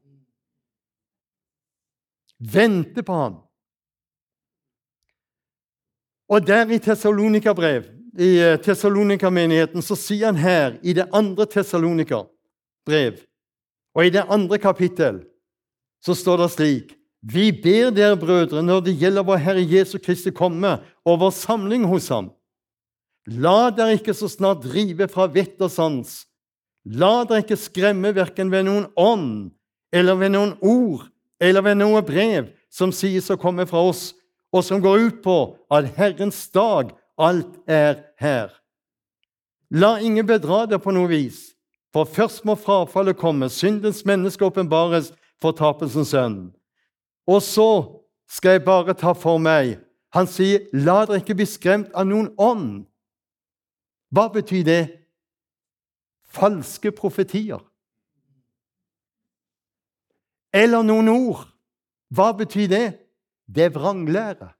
[2.41, 3.42] Vente på ham.
[6.33, 7.85] Og der i Tessalonika-brev,
[8.17, 13.21] i eh, Tessalonika-menigheten, så sier han her i det andre Tessalonika-brev
[13.93, 15.21] og i det andre kapittel
[16.03, 16.93] så står det slik
[17.23, 20.73] Vi ber dere, brødre, når det gjelder vår Herre Jesu Kristi komme
[21.07, 22.33] og vår samling hos ham.
[23.31, 26.25] La dere ikke så snart drive fra vett og sans.
[26.83, 29.53] La dere ikke skremme verken ved noen ånd
[29.95, 31.07] eller ved noen ord
[31.39, 34.11] eller ved noe brev som sies å komme fra oss,
[34.53, 35.37] og som går ut på
[35.73, 38.51] at Herrens dag alt er her.
[39.73, 41.49] La ingen bedra deg på noe vis.
[41.93, 45.11] For først må frafallet komme, syndens menneske åpenbares
[45.41, 46.37] for tapelsens sønn.
[47.29, 47.69] Og så
[48.29, 49.79] skal jeg bare ta for meg
[50.13, 52.85] Han sier, 'La dere ikke bli skremt av noen ånd'.
[54.13, 54.83] Hva betyr det?
[56.29, 57.57] Falske profetier.
[60.53, 61.47] Eller noen ord.
[62.13, 63.02] Hva betyr det?
[63.47, 64.51] Det er vranglære.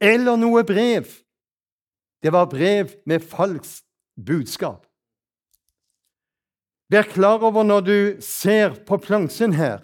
[0.00, 1.06] Eller noe brev.
[2.22, 3.86] Det var brev med falskt
[4.26, 4.86] budskap.
[6.88, 9.82] Vær klar over når du ser på plansjen her,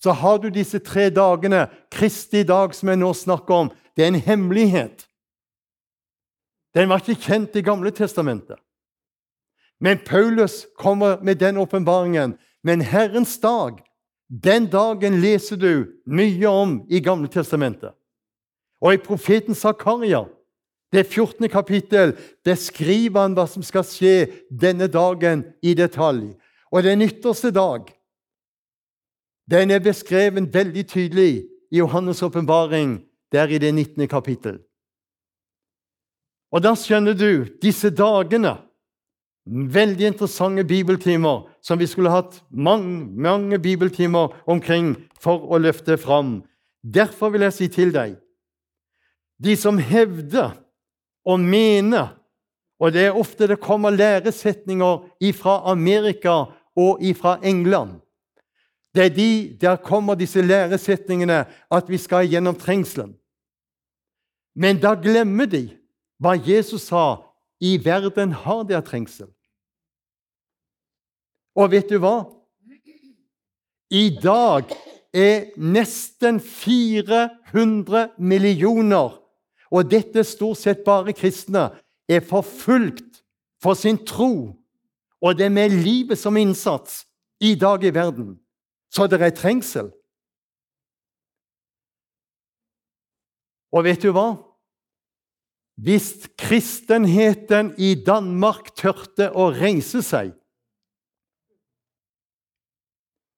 [0.00, 3.70] så har du disse tre dagene, Kristi dag, som jeg nå snakker om.
[3.96, 5.06] Det er en hemmelighet.
[6.74, 8.58] Den var ikke kjent i Gamle testamentet.
[9.80, 12.38] Men Paulus kommer med den åpenbaringen.
[12.64, 13.83] Men Herrens dag,
[14.28, 17.92] den dagen leser du mye om i Gamle testamentet.
[18.80, 20.24] Og i profeten Zakaria,
[20.92, 21.48] det 14.
[21.48, 26.34] kapittel, beskriver han hva som skal skje denne dagen i detalj.
[26.72, 27.90] Og den ytterste dag
[29.50, 34.08] den er beskrevet veldig tydelig i Johannes' åpenbaring, der i det 19.
[34.08, 34.58] kapittel.
[36.52, 38.54] Og da skjønner du disse dagene
[39.44, 46.38] Veldig interessante bibeltimer som vi skulle hatt mange, mange bibeltimer omkring for å løfte fram.
[46.80, 48.18] Derfor vil jeg si til deg
[49.40, 50.52] De som hevder
[51.24, 52.12] og mener
[52.80, 56.44] Og det er ofte det kommer læresetninger fra Amerika
[56.76, 58.00] og fra England.
[58.94, 63.14] Det er de, Der kommer disse læresetningene at vi skal gjennom trengselen.
[64.54, 65.68] Men da glemmer de
[66.20, 69.28] hva Jesus sa i verden har dere trengsel.
[71.54, 72.24] Og vet du hva?
[73.94, 74.72] I dag
[75.14, 79.20] er nesten 400 millioner,
[79.70, 81.70] og dette stort sett bare kristne,
[82.10, 83.22] er forfulgt
[83.62, 84.58] for sin tro,
[85.22, 87.04] og det med livet som innsats
[87.40, 88.34] i dag i verden.
[88.90, 89.88] Så det er trengsel.
[93.74, 94.34] Og vet du hva?
[95.74, 100.30] Hvis kristenheten i Danmark tørte å reise seg,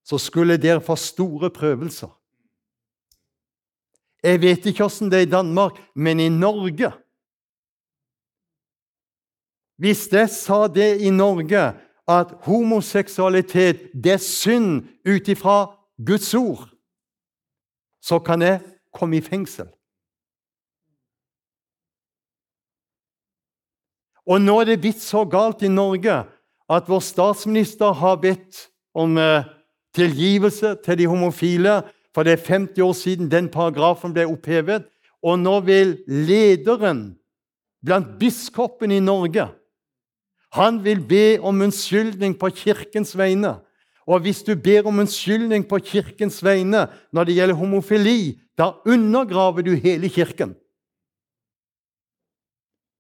[0.07, 2.13] så skulle dere få store prøvelser.
[4.23, 6.93] Jeg vet ikke åssen det er i Danmark, men i Norge
[9.77, 11.75] Hvis jeg sa det i Norge,
[12.09, 15.67] at homoseksualitet det er synd ut ifra
[16.01, 16.71] Guds ord,
[18.01, 18.63] så kan jeg
[18.95, 19.69] komme i fengsel.
[24.27, 26.25] Og nå er det blitt så galt i Norge
[26.67, 29.47] at vår statsminister har bedt om eh,
[29.95, 31.81] tilgivelse til de homofile,
[32.15, 34.89] for det er 50 år siden den paragrafen ble opphevet.
[35.23, 37.15] Og nå vil lederen
[37.87, 39.47] blant biskopene i Norge
[40.57, 43.57] han vil be om unnskyldning på Kirkens vegne.
[44.07, 49.67] Og hvis du ber om unnskyldning på Kirkens vegne når det gjelder homofili, da undergraver
[49.67, 50.55] du hele Kirken.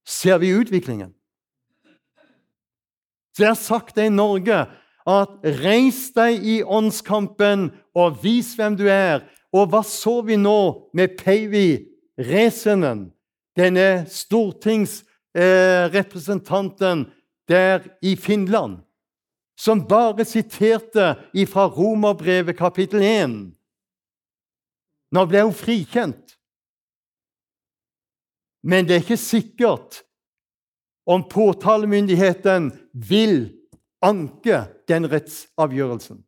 [0.07, 1.11] Ser vi utviklingen?
[3.35, 4.67] Så jeg har sagt det i Norge
[5.07, 5.29] at
[5.61, 9.21] reis deg i åndskampen og vis hvem du er.
[9.55, 13.13] Og hva så vi nå med Peivi Resenen,
[13.57, 17.09] denne stortingsrepresentanten eh,
[17.49, 18.79] der i Finland,
[19.57, 21.15] som bare siterte
[21.49, 23.53] fra Romerbrevet kapittel 1?
[25.13, 26.36] Nå ble hun frikjent.
[28.67, 30.01] Men det er ikke sikkert
[31.07, 33.37] om påtalemyndigheten vil
[34.03, 36.19] anke den rettsavgjørelsen.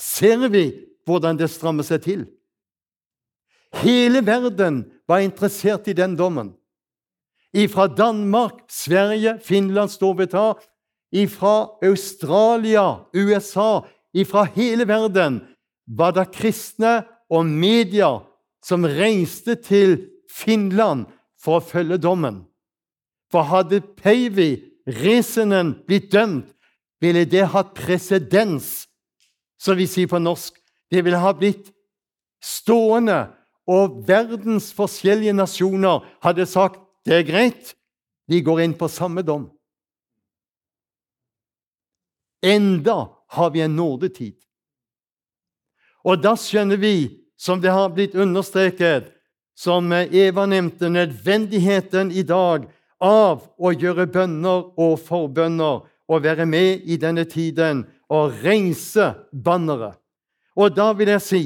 [0.00, 0.64] Ser vi
[1.06, 2.24] hvordan det strammer seg til?
[3.78, 6.56] Hele verden var interessert i den dommen.
[7.70, 10.58] Fra Danmark, Sverige, Finland, Storbritannia,
[11.30, 13.82] fra Australia, USA,
[14.26, 15.40] fra hele verden
[15.86, 18.18] var det kristne og media
[18.66, 19.96] som reiste til
[20.30, 21.06] Finland
[21.40, 22.44] for å følge dommen.
[23.32, 26.48] For hadde Peivi, Resenen, blitt dømt,
[27.00, 28.88] ville det hatt presedens,
[29.60, 30.56] som vi sier på norsk.
[30.90, 31.70] Det ville ha blitt
[32.44, 33.28] stående,
[33.70, 37.74] og verdens forskjellige nasjoner hadde sagt det er greit,
[38.28, 39.48] vi går inn på samme dom.
[42.42, 44.36] Enda har vi en nådetid.
[46.04, 49.10] Og da skjønner vi, som det har blitt understreket,
[49.60, 52.64] som Eva nevnte, nødvendigheten i dag
[53.00, 59.92] av å gjøre bønner og forbønner og være med i denne tiden og reise bannere.
[60.56, 61.44] Og da vil jeg si,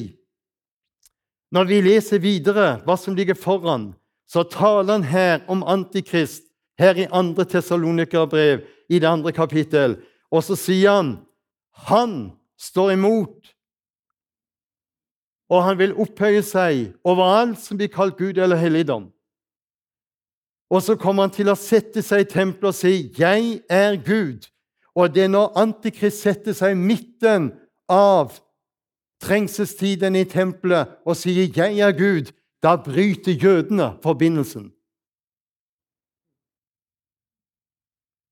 [1.55, 3.93] når vi leser videre hva som ligger foran,
[4.31, 6.47] så taler han her om Antikrist
[6.79, 7.45] her i 2.
[7.51, 9.97] Tessalonikerbrev, i det andre kapittel.
[10.31, 11.13] Og så sier han
[11.89, 13.44] han står imot,
[15.49, 19.11] og han vil opphøye seg over alt som blir kalt Gud eller helligdom.
[20.71, 24.51] Og så kommer han til å sette seg i tempelet og si 'Jeg er Gud'.
[24.95, 27.53] Og det er når Antikrist setter seg i midten
[27.89, 28.41] av
[29.21, 32.33] trengselstiden i tempelet og sier 'Jeg er Gud',
[32.63, 34.73] da bryter jødene forbindelsen.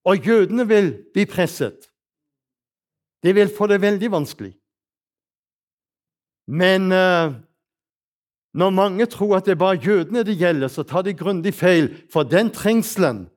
[0.04, 1.88] Og jødene vil bli presset.
[3.22, 4.61] De vil få det veldig vanskelig.
[6.46, 7.32] Men eh,
[8.54, 11.90] når mange tror at det er bare jødene det gjelder, så tar de grundig feil,
[12.12, 13.28] for den trengselen,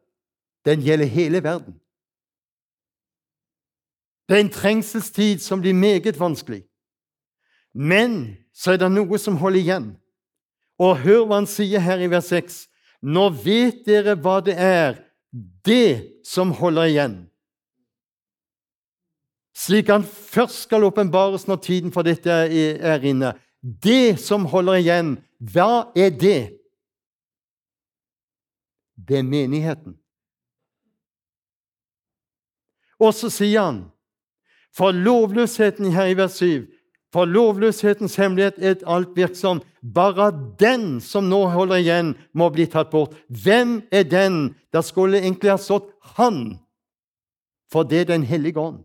[0.65, 1.79] den gjelder hele verden.
[4.29, 6.63] Det er en trengselstid som blir meget vanskelig.
[7.73, 9.89] Men så er det noe som holder igjen.
[10.79, 12.65] Og hør hva han sier her i vers 6.
[13.05, 14.97] Nå vet dere hva det er,
[15.65, 17.15] det som holder igjen.
[19.55, 23.33] Slik han først skal åpenbares når tiden for dette er inne.
[23.61, 26.41] Det som holder igjen, hva er det?
[28.95, 29.95] Det er menigheten.
[32.99, 33.81] Og så sier han
[34.75, 36.67] for lovløsheten her i vers 7
[37.15, 39.61] for lovløshetens hemmelighet er alt virksom.
[39.95, 43.13] Bare den som nå holder igjen, må bli tatt bort.
[43.29, 44.55] Hvem er den?
[44.75, 46.59] Der skulle egentlig ha stått 'Han',
[47.71, 48.83] for det er Den hellige ånd.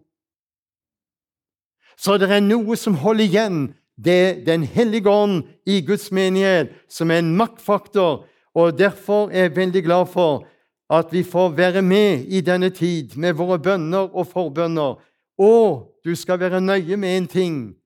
[2.01, 3.59] Så det er noe som holder igjen.
[4.01, 8.24] Det er Den hellige ånd i Guds menighet, som er en maktfaktor.
[8.55, 10.46] Og Derfor er jeg veldig glad for
[10.90, 14.96] at vi får være med i denne tid med våre bønner og forbønner.
[15.38, 17.80] Og du skal være nøye med en ting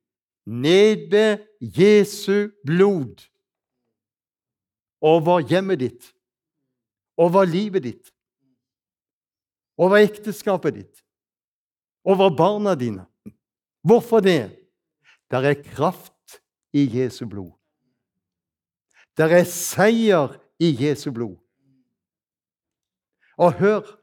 [0.47, 3.25] nedbe Jesu blod
[5.01, 6.12] over hjemmet ditt,
[7.17, 8.12] over livet ditt,
[9.77, 11.03] over ekteskapet ditt,
[12.05, 13.05] over barna dine.
[13.85, 14.43] Hvorfor det?
[15.30, 16.41] Der er kraft
[16.72, 17.53] i Jesu blod.
[19.16, 21.37] Der er seier i Jesu blod.
[23.37, 24.01] Og hør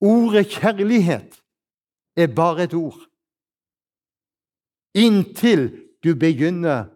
[0.00, 1.42] Ordet kjærlighet
[2.16, 3.10] er bare et ord
[4.94, 5.68] inntil
[6.04, 6.88] du begynner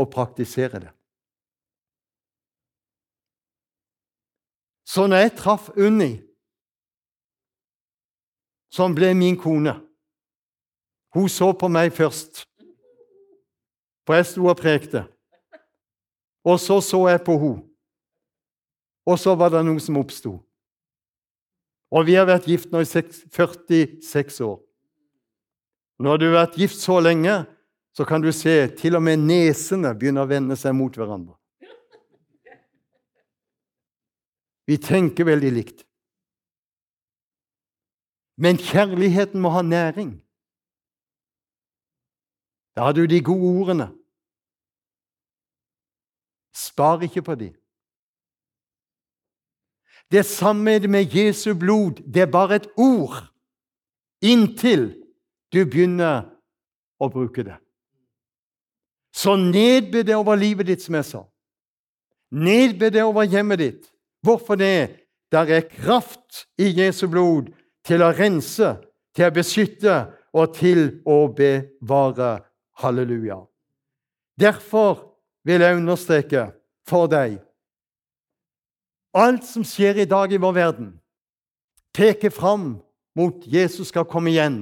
[0.00, 0.92] å praktisere det.
[4.86, 6.14] Så når jeg traff Unni,
[8.72, 9.76] som ble min kone
[11.14, 12.44] Hun så på meg først,
[14.06, 15.06] for jeg sto og prekte.
[16.46, 17.62] Og så så jeg på henne.
[19.06, 20.32] Og så var det noe som oppsto.
[21.94, 24.58] Og vi har vært gift nå i 46 år.
[26.02, 27.44] Når du har vært gift så lenge,
[27.96, 31.36] så kan du se til og med nesene begynner å vende seg mot hverandre.
[34.66, 35.84] Vi tenker veldig likt.
[38.36, 40.16] Men kjærligheten må ha næring.
[42.76, 43.88] Da har du de gode ordene.
[46.56, 47.52] Spar ikke på de.
[50.12, 52.02] Det samme med Jesu blod.
[52.14, 53.32] Det er bare et ord
[54.22, 54.92] inntil
[55.52, 56.26] du begynner
[57.00, 57.56] å bruke det.
[59.16, 61.22] Så nedbe det over livet ditt, som jeg sa.
[62.36, 63.92] Nedbe det over hjemmet ditt.
[64.20, 65.06] Hvorfor det?
[65.32, 67.48] Der er kraft i Jesu blod
[67.86, 68.76] til å rense,
[69.16, 69.96] til å beskytte
[70.36, 72.44] og til å bevare.
[72.76, 73.40] Halleluja.
[74.40, 75.16] Derfor
[75.46, 76.48] vil jeg understreke
[76.88, 77.40] for deg
[79.16, 80.88] Alt som skjer i dag i vår verden,
[81.96, 82.74] peker fram
[83.16, 84.58] mot Jesus skal komme igjen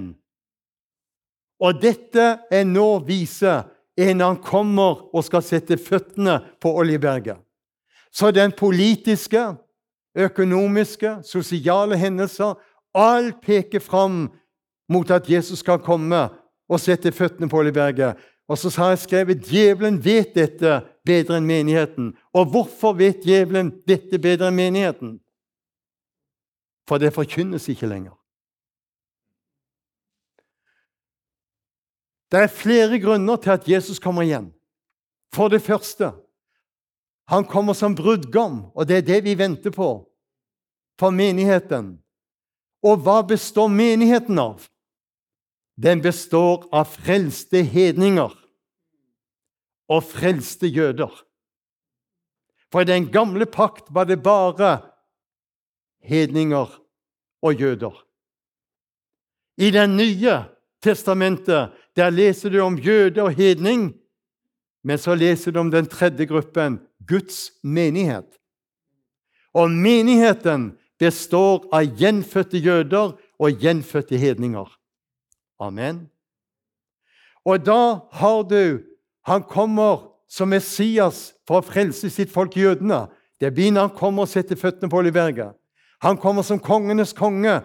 [1.65, 3.63] og dette er nå vise
[3.97, 7.39] enn han kommer og skal sette føttene på Oljeberget.
[8.11, 9.55] Så den politiske,
[10.15, 12.55] økonomiske, sosiale hendelser
[12.95, 14.29] Alt peker fram
[14.87, 16.29] mot at Jesus skal komme
[16.75, 18.19] og sette føttene på Oljeberget.
[18.49, 22.13] Og så har jeg skrevet djevelen vet dette bedre enn menigheten.
[22.37, 25.15] Og hvorfor vet djevelen dette bedre enn menigheten?
[26.89, 28.13] For det forkynnes ikke lenger.
[32.33, 34.51] Det er flere grunner til at Jesus kommer igjen.
[35.33, 36.13] For det første
[37.31, 39.89] han kommer som brudgom, og det er det vi venter på
[41.01, 41.95] for menigheten.
[42.85, 44.67] Og hva består menigheten av?
[45.77, 48.33] Den består av frelste hedninger
[49.91, 51.11] og frelste jøder.
[52.71, 54.79] For i den gamle pakt var det bare
[56.03, 56.71] hedninger
[57.43, 57.95] og jøder.
[59.59, 60.41] I den nye
[60.83, 63.93] testamentet der leser du om jøde og hedning,
[64.83, 68.27] men så leser du om den tredje gruppen, Guds menighet.
[69.55, 74.67] Og menigheten består av gjenfødte jøder og gjenfødte hedninger.
[75.61, 76.09] Amen.
[77.45, 78.83] Og da har du
[79.25, 83.07] Han kommer som Messias for å frelse sitt folk, jødene.
[83.41, 85.55] Det når han kommer og setter føttene på Oliverget.
[86.03, 87.63] Han kommer som kongenes konge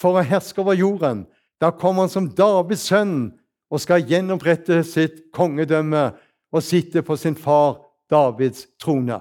[0.00, 1.26] for å herske over jorden.
[1.60, 3.34] Da kommer han som Davids sønn
[3.68, 6.12] og skal gjenopprette sitt kongedømme
[6.52, 9.20] og sitte på sin far Davids trone.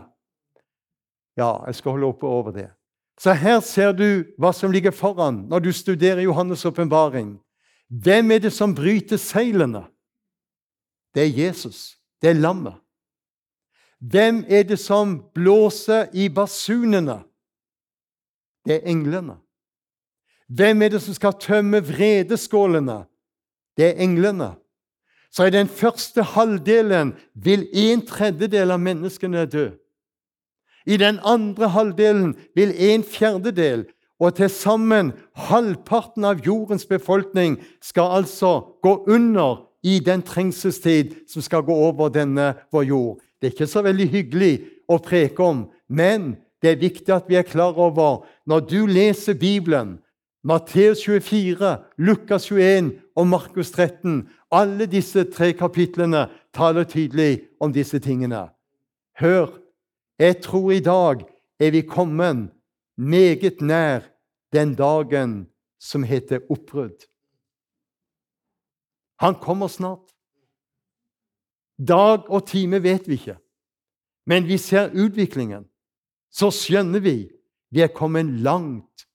[1.36, 2.70] Ja, jeg skal holde oppe over det.
[3.20, 7.36] Så her ser du hva som ligger foran når du studerer Johannes' åpenbaring.
[7.92, 9.84] Hvem er det som bryter seilene?
[11.12, 11.98] Det er Jesus.
[12.22, 12.78] Det er lammet.
[14.00, 17.20] Hvem er det som blåser i basunene?
[18.66, 19.36] Det er englene.
[20.48, 23.04] Hvem er det som skal tømme vredeskålene?
[23.78, 24.54] Det er englene.
[25.32, 29.70] Så i den første halvdelen vil en tredjedel av menneskene dø.
[30.86, 33.86] I den andre halvdelen vil en fjerdedel,
[34.22, 35.12] og til sammen
[35.50, 42.14] halvparten av jordens befolkning, skal altså gå under i den trengselstid som skal gå over
[42.14, 43.18] denne vår jord.
[43.42, 44.54] Det er ikke så veldig hyggelig
[44.86, 49.34] å preke om, men det er viktig at vi er klar over når du leser
[49.34, 49.98] Bibelen,
[50.46, 58.00] Matteus 24, Lukas 21 og Markus 13 Alle disse tre kapitlene taler tydelig om disse
[58.02, 58.50] tingene.
[59.22, 59.54] Hør,
[60.20, 61.22] jeg tror i dag
[61.62, 62.50] er vi kommet
[63.02, 64.06] meget nær
[64.54, 65.50] den dagen
[65.82, 67.08] som heter oppbrudd.
[69.22, 70.14] Han kommer snart.
[71.78, 73.38] Dag og time vet vi ikke,
[74.30, 75.66] men vi ser utviklingen.
[76.30, 77.16] Så skjønner vi
[77.72, 79.08] vi er kommet langt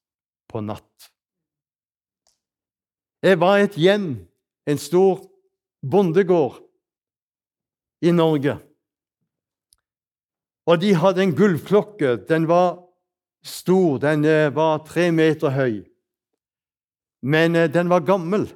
[0.48, 1.10] på natt.
[3.22, 4.08] Jeg var i et hjem,
[4.66, 5.20] en stor
[5.84, 6.62] bondegård
[8.00, 8.56] i Norge.
[10.66, 12.16] Og de hadde en gullklokke.
[12.28, 12.85] Den var
[13.46, 15.84] stor, den eh, var tre meter høy.
[17.22, 18.48] Men eh, den var gammel,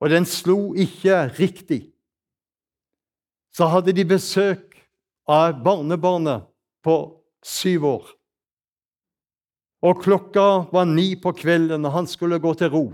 [0.00, 1.80] og den slo ikke riktig.
[3.56, 4.76] Så hadde de besøk
[5.24, 6.44] av barnebarnet
[6.84, 6.96] på
[7.46, 8.10] syv år.
[9.86, 12.84] Og klokka var ni på kvelden, og han skulle gå til ro.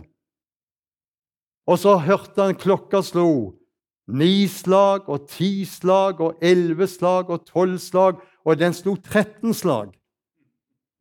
[1.66, 3.58] Og så hørte han klokka slo
[4.12, 9.54] Ni slag og ti slag og elleve slag og tolv slag, og den slo 13
[9.54, 9.92] slag.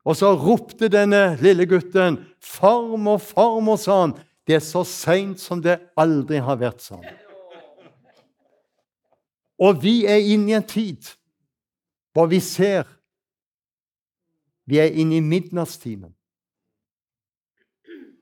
[0.06, 4.14] Og så ropte denne lille gutten 'Farmor, farmor', sa han.
[4.48, 7.06] 'Det er så seint som det aldri har vært', han.
[9.60, 11.06] Og vi er inne i en tid
[12.14, 12.98] hvor vi ser
[14.66, 16.14] Vi er inne i midnattstimen.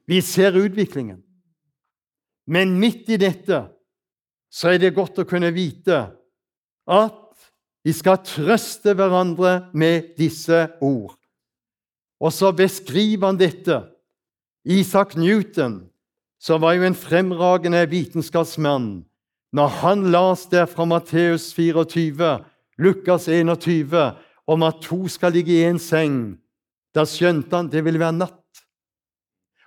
[0.08, 1.20] Vi ser utviklingen.
[2.48, 3.60] Men midt i dette
[4.50, 6.00] så er det godt å kunne vite
[6.90, 7.52] at
[7.86, 11.19] vi skal trøste hverandre med disse ord.
[12.20, 13.82] Og så beskriver han dette.
[14.66, 15.88] Isak Newton,
[16.40, 19.06] som var jo en fremragende vitenskapsmann,
[19.56, 22.44] når han las der fra Matteus 24,
[22.78, 24.12] Lukas 21,
[24.48, 26.38] om at to skal ligge i en seng,
[26.94, 28.36] da skjønte han det ville være natt.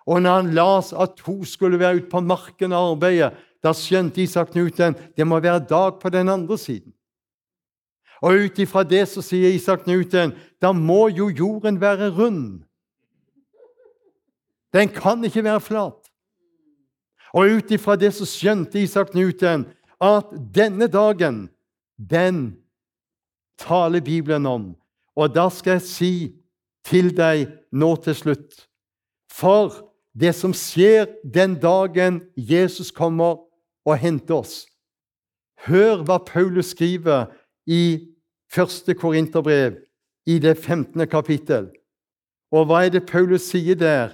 [0.07, 3.33] Og når han las at to skulle være ute på marken og arbeide,
[3.63, 6.93] da skjønte Isak Newton det må være dag på den andre siden.
[8.23, 12.63] Og ut ifra det så sier Isak Newton da må jo jorden være rund.
[14.73, 15.99] Den kan ikke være flat.
[17.35, 19.67] Og ut ifra det så skjønte Isak Newton
[20.03, 21.49] at denne dagen,
[21.99, 22.57] den
[23.59, 24.65] taler Bibelen om.
[25.17, 26.15] Og da skal jeg si
[26.87, 28.67] til deg nå til slutt
[29.33, 29.71] For
[30.19, 33.39] det som skjer den dagen Jesus kommer
[33.87, 34.67] og henter oss.
[35.65, 37.31] Hør hva Paulus skriver
[37.67, 38.12] i
[38.53, 38.97] 1.
[38.99, 39.79] Korinterbrev,
[40.27, 41.09] i det 15.
[41.09, 41.71] kapittel.
[42.53, 44.13] Og hva er det Paulus sier der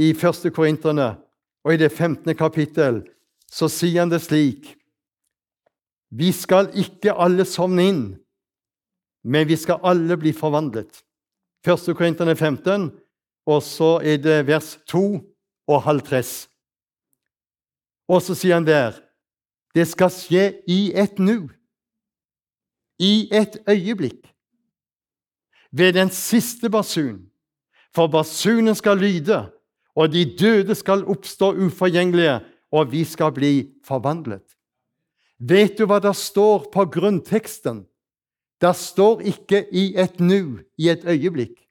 [0.00, 1.18] i første Korinterne
[1.64, 2.34] og i det 15.
[2.36, 3.02] kapittel?
[3.48, 4.74] Så sier han det slik
[6.10, 8.04] Vi skal ikke alle sovne inn,
[9.24, 11.02] men vi skal alle bli forvandlet.
[11.64, 12.88] Første Korinterne 15,
[13.46, 15.20] og så er det vers 2
[15.68, 16.22] og halv 3.
[18.08, 18.96] Og så sier han der
[19.76, 21.50] det skal skje i et nu,
[22.98, 24.26] i et øyeblikk,
[25.72, 27.26] ved den siste basun.
[27.94, 29.50] For basunen skal lyde,
[29.94, 32.40] og de døde skal oppstå uforgjengelige,
[32.72, 33.52] og vi skal bli
[33.84, 34.44] forvandlet.
[35.38, 37.86] Vet du hva det står på grunnteksten?
[38.60, 41.68] Det står ikke 'i et nu', i et øyeblikk.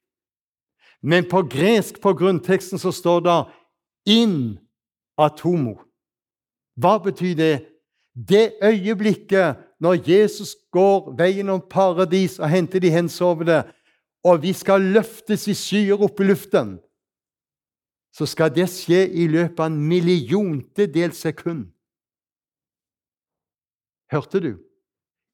[1.02, 3.44] Men på gresk på grunnteksten så står det
[4.06, 4.58] 'in
[5.20, 5.84] atomo'.
[6.76, 7.66] Hva betyr det?
[8.14, 13.62] Det øyeblikket når Jesus går veien om paradis og henter de hensovne,
[14.26, 16.76] og vi skal løftes i skyer opp i luften,
[18.12, 21.68] så skal det skje i løpet av en milliontedel sekund.
[24.10, 24.52] Hørte du?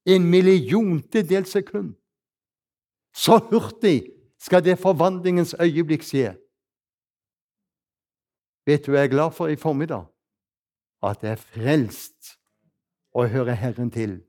[0.04, 1.94] En milliontedel sekund.
[3.14, 4.10] Så hurtig
[4.42, 6.34] skal det forvandlingens øyeblikk skje.
[8.68, 10.04] Vet du hva jeg er glad for i formiddag?
[11.10, 12.38] at jeg er frelst
[13.14, 14.22] og hører Herren til.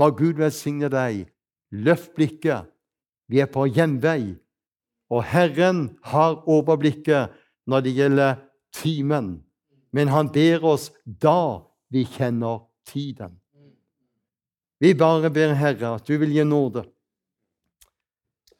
[0.00, 1.26] Må Gud velsigne deg.
[1.70, 2.70] Løft blikket.
[3.28, 4.36] Vi er på gjenvei.
[5.10, 7.32] og Herren har overblikket
[7.66, 8.36] når det gjelder
[8.72, 9.40] timen.
[9.90, 13.34] Men han ber oss da vi kjenner tiden.
[14.78, 16.84] Vi bare ber Herre at du vil gi nåde.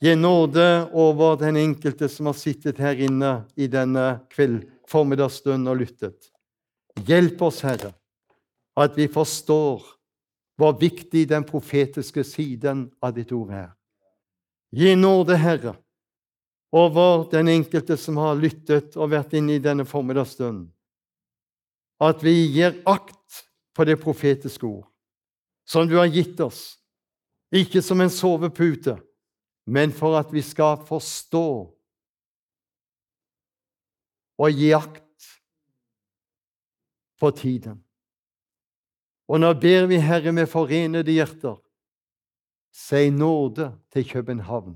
[0.02, 5.80] Gi nåde over den enkelte som har sittet her inne i denne kveld, formiddagsstund og
[5.84, 6.32] lyttet.
[7.06, 7.94] Hjelp oss, Herre,
[8.76, 9.86] at vi forstår
[10.60, 13.70] hvor viktig den profetiske siden av ditt ord er.
[14.76, 15.72] Gi nåde, Herre,
[16.72, 20.68] over den enkelte som har lyttet og vært inne i denne formiddagsstunden.
[22.00, 23.40] At vi gir akt
[23.72, 24.84] på det profetiske ord,
[25.64, 26.76] som du har gitt oss,
[27.48, 28.98] ikke som en sovepute,
[29.64, 31.48] men for at vi skal forstå
[34.40, 35.30] og gi akt
[37.20, 37.80] på tiden.
[39.30, 41.60] Og nå ber vi, Herre, med forenede hjerter,
[42.74, 44.74] si nåde til København.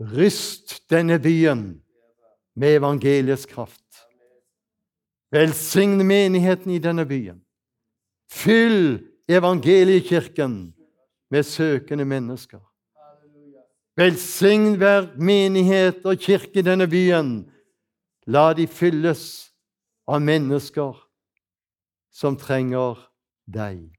[0.00, 1.80] Ryst denne byen
[2.56, 3.80] med evangeliets kraft.
[5.32, 7.40] Velsign menigheten i denne byen.
[8.30, 10.74] Fyll evangeliekirken
[11.30, 12.60] med søkende mennesker.
[13.96, 17.50] Velsign hver menighet og kirke i denne byen.
[18.26, 19.24] La de fylles
[20.06, 21.03] av mennesker
[22.14, 23.10] som trenger
[23.50, 23.90] deg.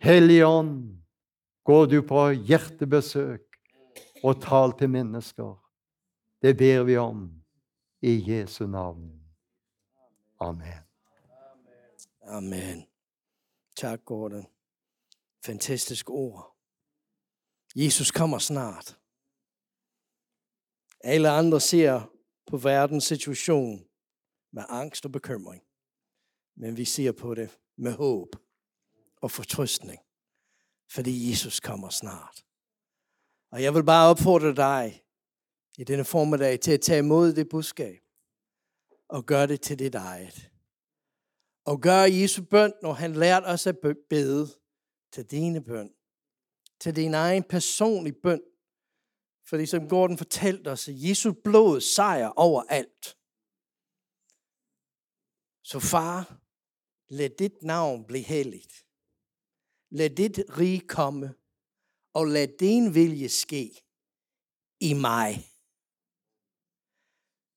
[0.00, 1.02] Hellige Ånd,
[1.64, 3.58] gå du på hjertebesøk
[4.22, 5.56] og tal til mennesker.
[6.42, 7.26] Det ber vi om
[8.02, 9.10] i Jesu navn.
[10.40, 10.86] Amen.
[12.22, 12.86] Amen.
[13.76, 14.46] Tak, Gordon.
[15.44, 16.56] Fantastisk ord.
[17.74, 18.98] Jesus kommer snart.
[21.00, 22.10] Alle andre ser
[22.46, 23.84] på verdens situation
[24.52, 25.62] med angst og bekymring.
[26.60, 28.36] Men vi ser på det med håp
[29.22, 29.98] og fortrøstning.
[30.90, 32.44] Fordi Jesus kommer snart.
[33.50, 35.00] Og jeg vil bare oppfordre deg
[35.78, 37.96] i denne formiddag til å ta imod det budskab
[39.10, 40.50] og gjøre det til ditt eget.
[41.64, 43.72] Og gjøre Jesu bønn når han lærte oss å
[44.10, 44.46] bede
[45.12, 45.90] til dine bønn.
[46.80, 48.42] Til din egen personlige bønn.
[49.48, 53.16] Fordi som Gordon fortalte oss, Jesu blod seier overalt.
[55.62, 56.40] Så far,
[57.10, 58.66] lad dit navn bli hellig.
[59.90, 61.34] La dit rige komme
[62.14, 63.64] og la din vilje ske
[64.80, 65.40] i meg.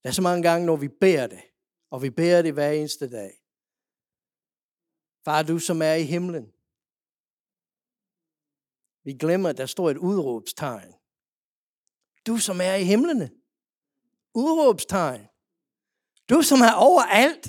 [0.01, 1.41] Det er så mange gange, når vi beder det,
[1.89, 3.34] og vi beder det hver eneste dag.
[5.26, 6.54] Far, du som er i himmelen.
[9.04, 10.93] Vi glemmer, at der står et udråbstegn.
[12.28, 13.32] Du som er i himlene.
[14.34, 15.28] Udråbstegn.
[16.30, 17.47] Du som er over alt.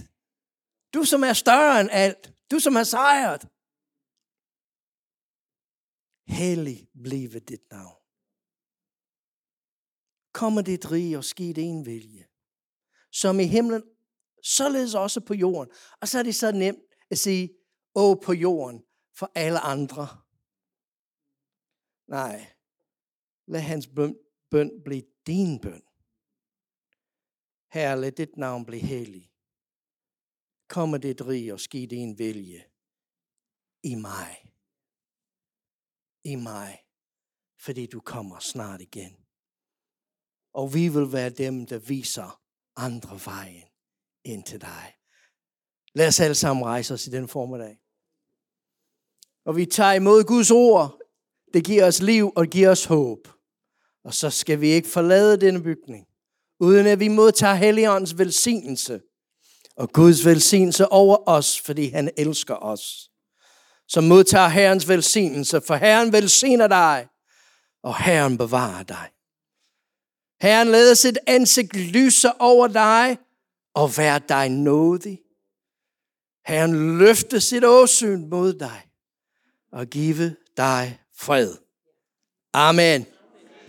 [0.95, 2.31] Du som er større enn alt.
[2.51, 3.49] Du som er sejret.
[6.27, 7.99] Hellig blive ditt navn.
[10.33, 12.27] Kommer ditt rige og ske din vilje.
[13.11, 13.83] Som i himmelen,
[14.43, 15.73] således også på jorden.
[16.01, 17.51] Og så er det så nemt å si
[17.95, 18.83] 'Å, på jorden
[19.15, 20.07] for alle andre.
[22.07, 22.47] Nei,
[23.47, 25.83] la hans bønn bli din bønn.
[27.69, 29.34] Herre, la ditt navn bli hellig.
[30.75, 32.65] Kommer det rige og ski din vilje
[33.83, 34.37] i meg.
[36.25, 36.79] i meg.
[37.61, 39.17] fordi du kommer snart igjen.
[40.55, 42.41] Og vi vil være dem, der viser
[42.77, 43.69] andre veien
[44.25, 44.95] ind til deg.
[45.95, 47.79] Lad oss alle sammen rejse oss i den formiddag.
[49.45, 51.01] Og vi tar imod Guds ord.
[51.53, 53.29] Det gir oss liv og gir oss håp.
[54.05, 56.09] Og så skal vi ikke forlade denne bygning,
[56.61, 59.01] uden at vi mottar Helligåndens velsignelse.
[59.77, 63.11] Og Guds velsignelse over os, fordi han elsker os
[63.89, 67.09] som modtager Herrens velsignelse, for Herren velsigner dig,
[67.83, 69.11] og Herren bevarer dig.
[70.41, 73.19] Herren lader sit ansigt lyse over dig,
[73.75, 75.21] og være dig nådig.
[76.47, 78.87] Herren løfter sit åsyn mod dig,
[79.73, 81.55] og give dig fred.
[82.53, 83.07] Amen.